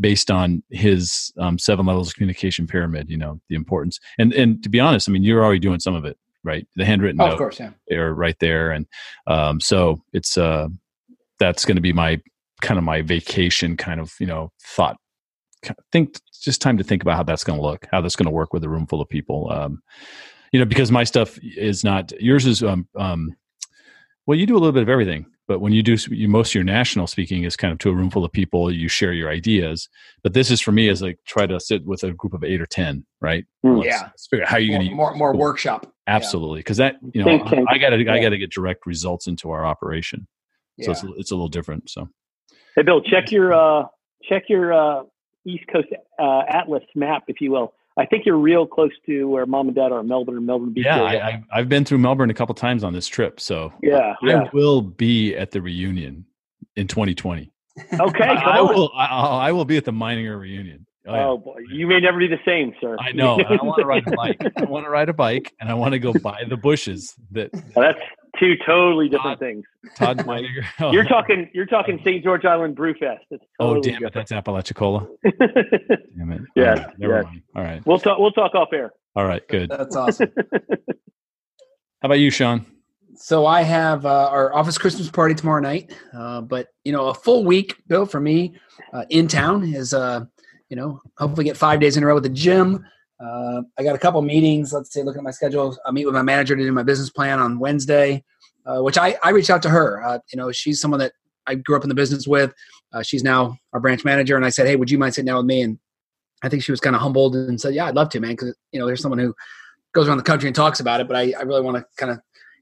[0.00, 3.98] based on his um, seven levels of communication pyramid you know the importance.
[4.18, 6.66] And and to be honest i mean you're already doing some of it right?
[6.74, 7.70] The handwritten oh, of course yeah.
[7.88, 8.86] they're right there and
[9.26, 10.68] um, so it's uh
[11.38, 12.20] that's going to be my
[12.60, 14.96] kind of my vacation kind of you know thought
[15.90, 18.32] think just time to think about how that's going to look how that's going to
[18.32, 19.50] work with a room full of people.
[19.50, 19.82] Um,
[20.52, 23.34] you know because my stuff is not yours is um, um
[24.26, 26.54] well you do a little bit of everything but when you do you, most of
[26.54, 29.28] your national speaking is kind of to a room full of people you share your
[29.28, 29.88] ideas.
[30.22, 32.60] But this is for me is like try to sit with a group of eight
[32.60, 33.44] or ten right?
[33.64, 33.84] Mm.
[33.84, 34.02] yeah.
[34.02, 35.92] let's figure out how you more, gonna more, more workshop.
[36.06, 40.26] Absolutely because that you know i gotta i gotta get direct results into our operation.
[40.80, 40.92] So yeah.
[40.92, 42.08] it's, it's a little different so.
[42.76, 43.86] Hey bill check your uh
[44.22, 45.02] check your uh
[45.46, 45.88] east coast
[46.18, 49.76] uh, atlas map if you will I think you're real close to where mom and
[49.76, 50.86] dad are, Melbourne, Melbourne Beach.
[50.86, 54.26] Yeah, I, have been through Melbourne a couple times on this trip, so yeah, I
[54.26, 54.48] yeah.
[54.52, 56.24] will be at the reunion
[56.76, 57.52] in 2020.
[58.00, 58.90] Okay, I, I will.
[58.96, 60.86] I, I, will be at the Meininger reunion.
[61.06, 61.26] Oh, yeah.
[61.26, 62.96] oh, boy, you may never be the same, sir.
[63.00, 63.34] I know.
[63.40, 64.40] I want to ride a bike.
[64.56, 67.14] I want to ride a bike, and I want to go buy the bushes.
[67.32, 67.98] That oh, that's
[68.38, 69.64] two totally different Todd, things.
[69.96, 70.64] Todd Meininger.
[70.78, 70.92] Oh.
[70.92, 71.50] You're talking.
[71.52, 72.22] You're talking St.
[72.22, 73.18] George Island Brewfest.
[73.30, 74.04] It's oh, totally oh damn different.
[74.04, 74.14] it!
[74.14, 75.08] That's Apalachicola.
[76.16, 76.42] damn it.
[76.54, 76.64] Yeah.
[76.68, 77.24] Right, never yes.
[77.24, 77.42] mind.
[77.56, 77.86] All right.
[77.86, 78.18] We'll talk.
[78.20, 78.92] We'll talk off air.
[79.16, 79.46] All right.
[79.48, 79.70] Good.
[79.70, 80.30] That's awesome.
[80.36, 82.64] How about you, Sean?
[83.16, 87.14] So I have uh, our office Christmas party tomorrow night, uh, but you know, a
[87.14, 88.54] full week, Bill, for me
[88.92, 90.24] uh, in town is, uh,
[90.72, 92.82] you know, hopefully get five days in a row with the gym.
[93.22, 94.72] Uh, I got a couple meetings.
[94.72, 97.10] Let's say, looking at my schedule, I meet with my manager to do my business
[97.10, 98.24] plan on Wednesday,
[98.64, 100.22] uh, which I I reached out to her.
[100.32, 101.12] you know, she's someone that
[101.46, 102.54] I grew up in the business with.
[103.02, 105.44] she's now our branch manager, and I said, hey, would you mind sitting down with
[105.44, 105.60] me?
[105.60, 105.78] And
[106.42, 108.56] I think she was kind of humbled and said, yeah, I'd love to, man, because
[108.72, 109.34] you know, there's someone who
[109.92, 112.10] goes around the country and talks about it, but I, I really want to kind
[112.10, 112.18] of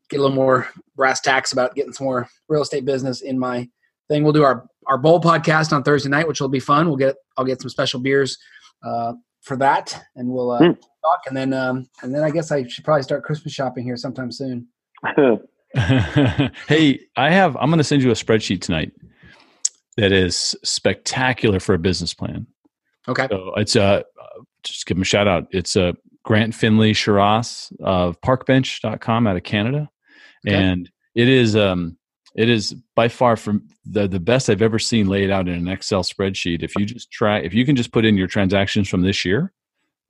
[0.09, 3.69] get a little more brass tacks about getting some more real estate business in my
[4.09, 4.25] thing.
[4.25, 6.89] We'll do our our bowl podcast on Thursday night, which will be fun.
[6.89, 8.37] We'll get I'll get some special beers
[8.85, 10.75] uh, for that, and we'll uh, mm.
[10.75, 11.21] talk.
[11.29, 14.33] And then um, and then I guess I should probably start Christmas shopping here sometime
[14.33, 14.67] soon.
[16.69, 17.57] hey, I have.
[17.57, 18.93] I'm going to send you a spreadsheet tonight
[19.97, 22.47] that is spectacular for a business plan.
[23.07, 23.29] Okay.
[23.31, 24.03] So it's a uh,
[24.65, 25.47] just give him a shout out.
[25.53, 29.89] It's a Grant Findlay Shiras of parkbench.com out of Canada.
[30.47, 30.57] Okay.
[30.57, 31.97] And it is um
[32.37, 35.69] it is by far from the the best I've ever seen laid out in an
[35.69, 36.63] Excel spreadsheet.
[36.63, 39.53] If you just try if you can just put in your transactions from this year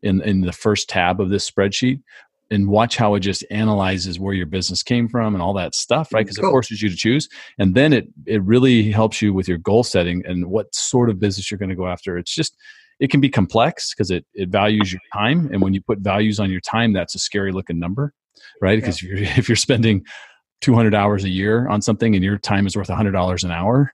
[0.03, 2.03] in in the first tab of this spreadsheet,
[2.51, 6.13] and watch how it just analyzes where your business came from and all that stuff,
[6.13, 6.27] right?
[6.27, 9.59] Because it forces you to choose, and then it it really helps you with your
[9.59, 12.19] goal setting and what sort of business you're going to go after.
[12.19, 12.57] It's just
[12.99, 16.41] it can be complex because it it values your time, and when you put values
[16.41, 18.13] on your time, that's a scary looking number,
[18.61, 18.79] right?
[18.79, 20.05] Because if you're if you're spending
[20.61, 23.93] 200 hours a year on something and your time is worth $100 an hour,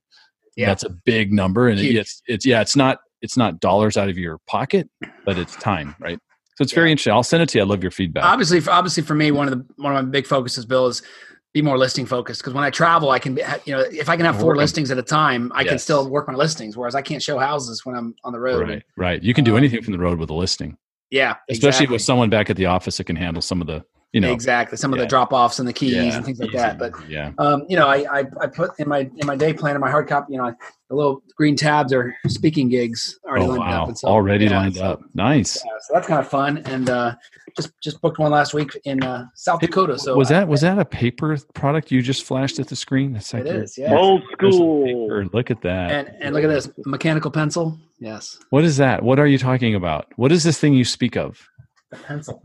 [0.56, 0.66] Yeah.
[0.66, 4.08] that's a big number, and it, it's it's yeah, it's not it's not dollars out
[4.08, 4.88] of your pocket,
[5.24, 6.18] but it's time, right?
[6.56, 7.12] So it's very interesting.
[7.12, 7.64] I'll send it to you.
[7.64, 8.24] I love your feedback.
[8.24, 11.02] obviously for, obviously for me one of the one of my big focuses bill is
[11.54, 14.16] be more listing focused because when i travel i can be you know if i
[14.16, 14.58] can have four Work 'em.
[14.58, 17.80] listings at a time i can still work my listings whereas i can't show houses
[17.86, 19.22] when i'm on the road right, right.
[19.22, 20.76] You can do Um, anything from the road with a listing,
[21.10, 21.94] yeah especially exactly.
[21.94, 23.82] with someone back at the office that can handle some of the
[24.12, 26.48] you know exactly some of the drop offs and the keys yeah, and things like
[26.48, 26.56] easy.
[26.58, 29.52] that but yeah, um, you know I, I i put in my in my day
[29.52, 30.54] plan in my hard copy you know
[30.88, 34.46] the little green tabs are speaking gigs already oh lined wow, up and so, already
[34.46, 35.00] yeah, lined so- up.
[35.14, 35.56] Nice.
[35.64, 37.14] yeah, so that's kind of fun and uh
[37.56, 40.60] just just booked one last week in uh south dakota so was I- that was
[40.60, 43.12] that a paper product you just flashed at the screen?
[43.12, 43.94] That's like It your- is, yeah.
[43.94, 45.24] Old school.
[45.32, 45.90] Look at that.
[45.90, 49.02] and and look at this mechanical pencil yes what is that?
[49.02, 50.06] What are you talking about?
[50.16, 51.38] What is this thing you speak of?
[51.90, 52.42] The pencil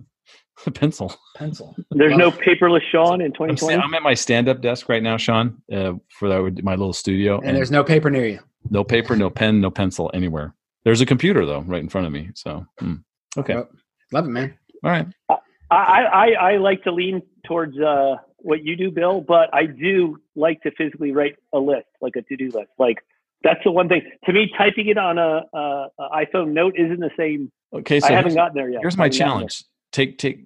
[0.66, 1.16] A pencil.
[1.36, 3.82] pencil There's no paperless Sean in I'm, 2020.
[3.82, 7.56] I'm at my stand-up desk right now, Sean, uh, for that, my little studio, and
[7.56, 8.40] there's no paper near you
[8.70, 10.54] no paper, no pen, no pencil anywhere.
[10.84, 12.30] There's a computer though, right in front of me.
[12.36, 12.96] So, hmm.
[13.38, 13.70] okay, Well,
[14.12, 15.08] love it man all right.
[15.30, 15.36] I,
[15.70, 20.62] I, I like to lean towards uh, what you do, Bill, but I do like
[20.64, 22.72] to physically write a list, like a to-do list.
[22.78, 22.98] Like
[23.44, 24.02] that's the one thing.
[24.26, 27.52] To me, typing it on a, a, a iPhone note isn't the same.
[27.74, 28.82] Okay, so I haven't gotten there yet.
[28.82, 30.46] here's my I haven't gotten challenge: take take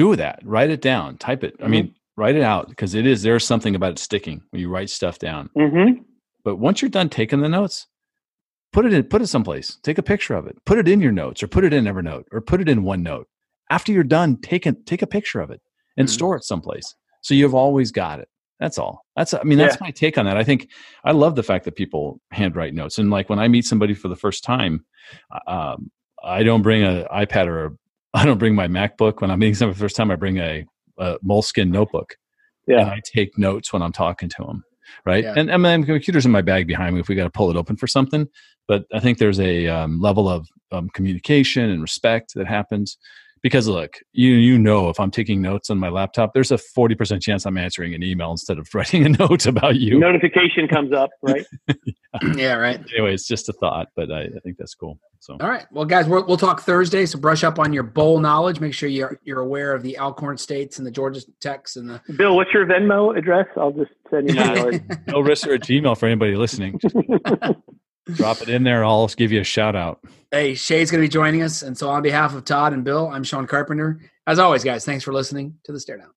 [0.00, 0.40] do that.
[0.44, 1.16] Write it down.
[1.18, 1.54] Type it.
[1.58, 1.70] I Mm-hmm.
[1.70, 4.90] mean, write it out because it is there's something about it sticking when you write
[4.90, 5.50] stuff down.
[5.56, 6.04] Mhm.
[6.44, 7.86] But once you're done taking the notes,
[8.72, 9.78] put it in, put it someplace.
[9.82, 10.56] Take a picture of it.
[10.64, 13.24] Put it in your notes, or put it in Evernote, or put it in OneNote.
[13.70, 15.60] After you're done, take a take a picture of it
[15.96, 16.12] and Mm-hmm.
[16.12, 16.14] Mhm.
[16.18, 16.94] store it someplace.
[17.22, 18.28] So you've always got it.
[18.58, 19.04] That's all.
[19.16, 20.36] That's I mean that's my take on that.
[20.36, 20.68] I think
[21.04, 22.98] I love the fact that people handwrite notes.
[22.98, 24.84] And like when I meet somebody for the first time,
[25.46, 25.90] um,
[26.22, 27.70] I don't bring an iPad or a,
[28.14, 29.20] I don't bring my MacBook.
[29.20, 30.64] When I'm meeting someone for the first time, I bring a,
[30.98, 32.16] a moleskin notebook
[32.66, 32.86] and Yeah.
[32.86, 34.64] I take notes when I'm talking to them.
[35.06, 35.22] Right.
[35.22, 35.34] Yeah.
[35.36, 37.56] And, and my computer's in my bag behind me if we got to pull it
[37.56, 38.26] open for something.
[38.66, 42.98] But I think there's a um, level of um, communication and respect that happens
[43.42, 47.22] because look, you you know, if I'm taking notes on my laptop, there's a 40%
[47.22, 49.98] chance I'm answering an email instead of writing a note about you.
[49.98, 51.46] Notification comes up, right?
[52.34, 54.98] yeah right Anyway, it's just a thought, but I, I think that's cool.
[55.20, 58.20] So all right well guys we'll, we'll talk thursday so brush up on your bowl
[58.20, 61.90] knowledge make sure you're you're aware of the alcorn states and the georgia techs and
[61.90, 63.46] the Bill, what's your Venmo address?
[63.56, 66.78] I'll just send you my no risk or Gmail for anybody listening.
[68.14, 68.84] Drop it in there.
[68.84, 70.00] I'll give you a shout out.
[70.30, 73.08] hey Che's going to be joining us and so on behalf of todd and bill
[73.08, 76.10] i'm sean carpenter as always guys thanks for listening to the StareDown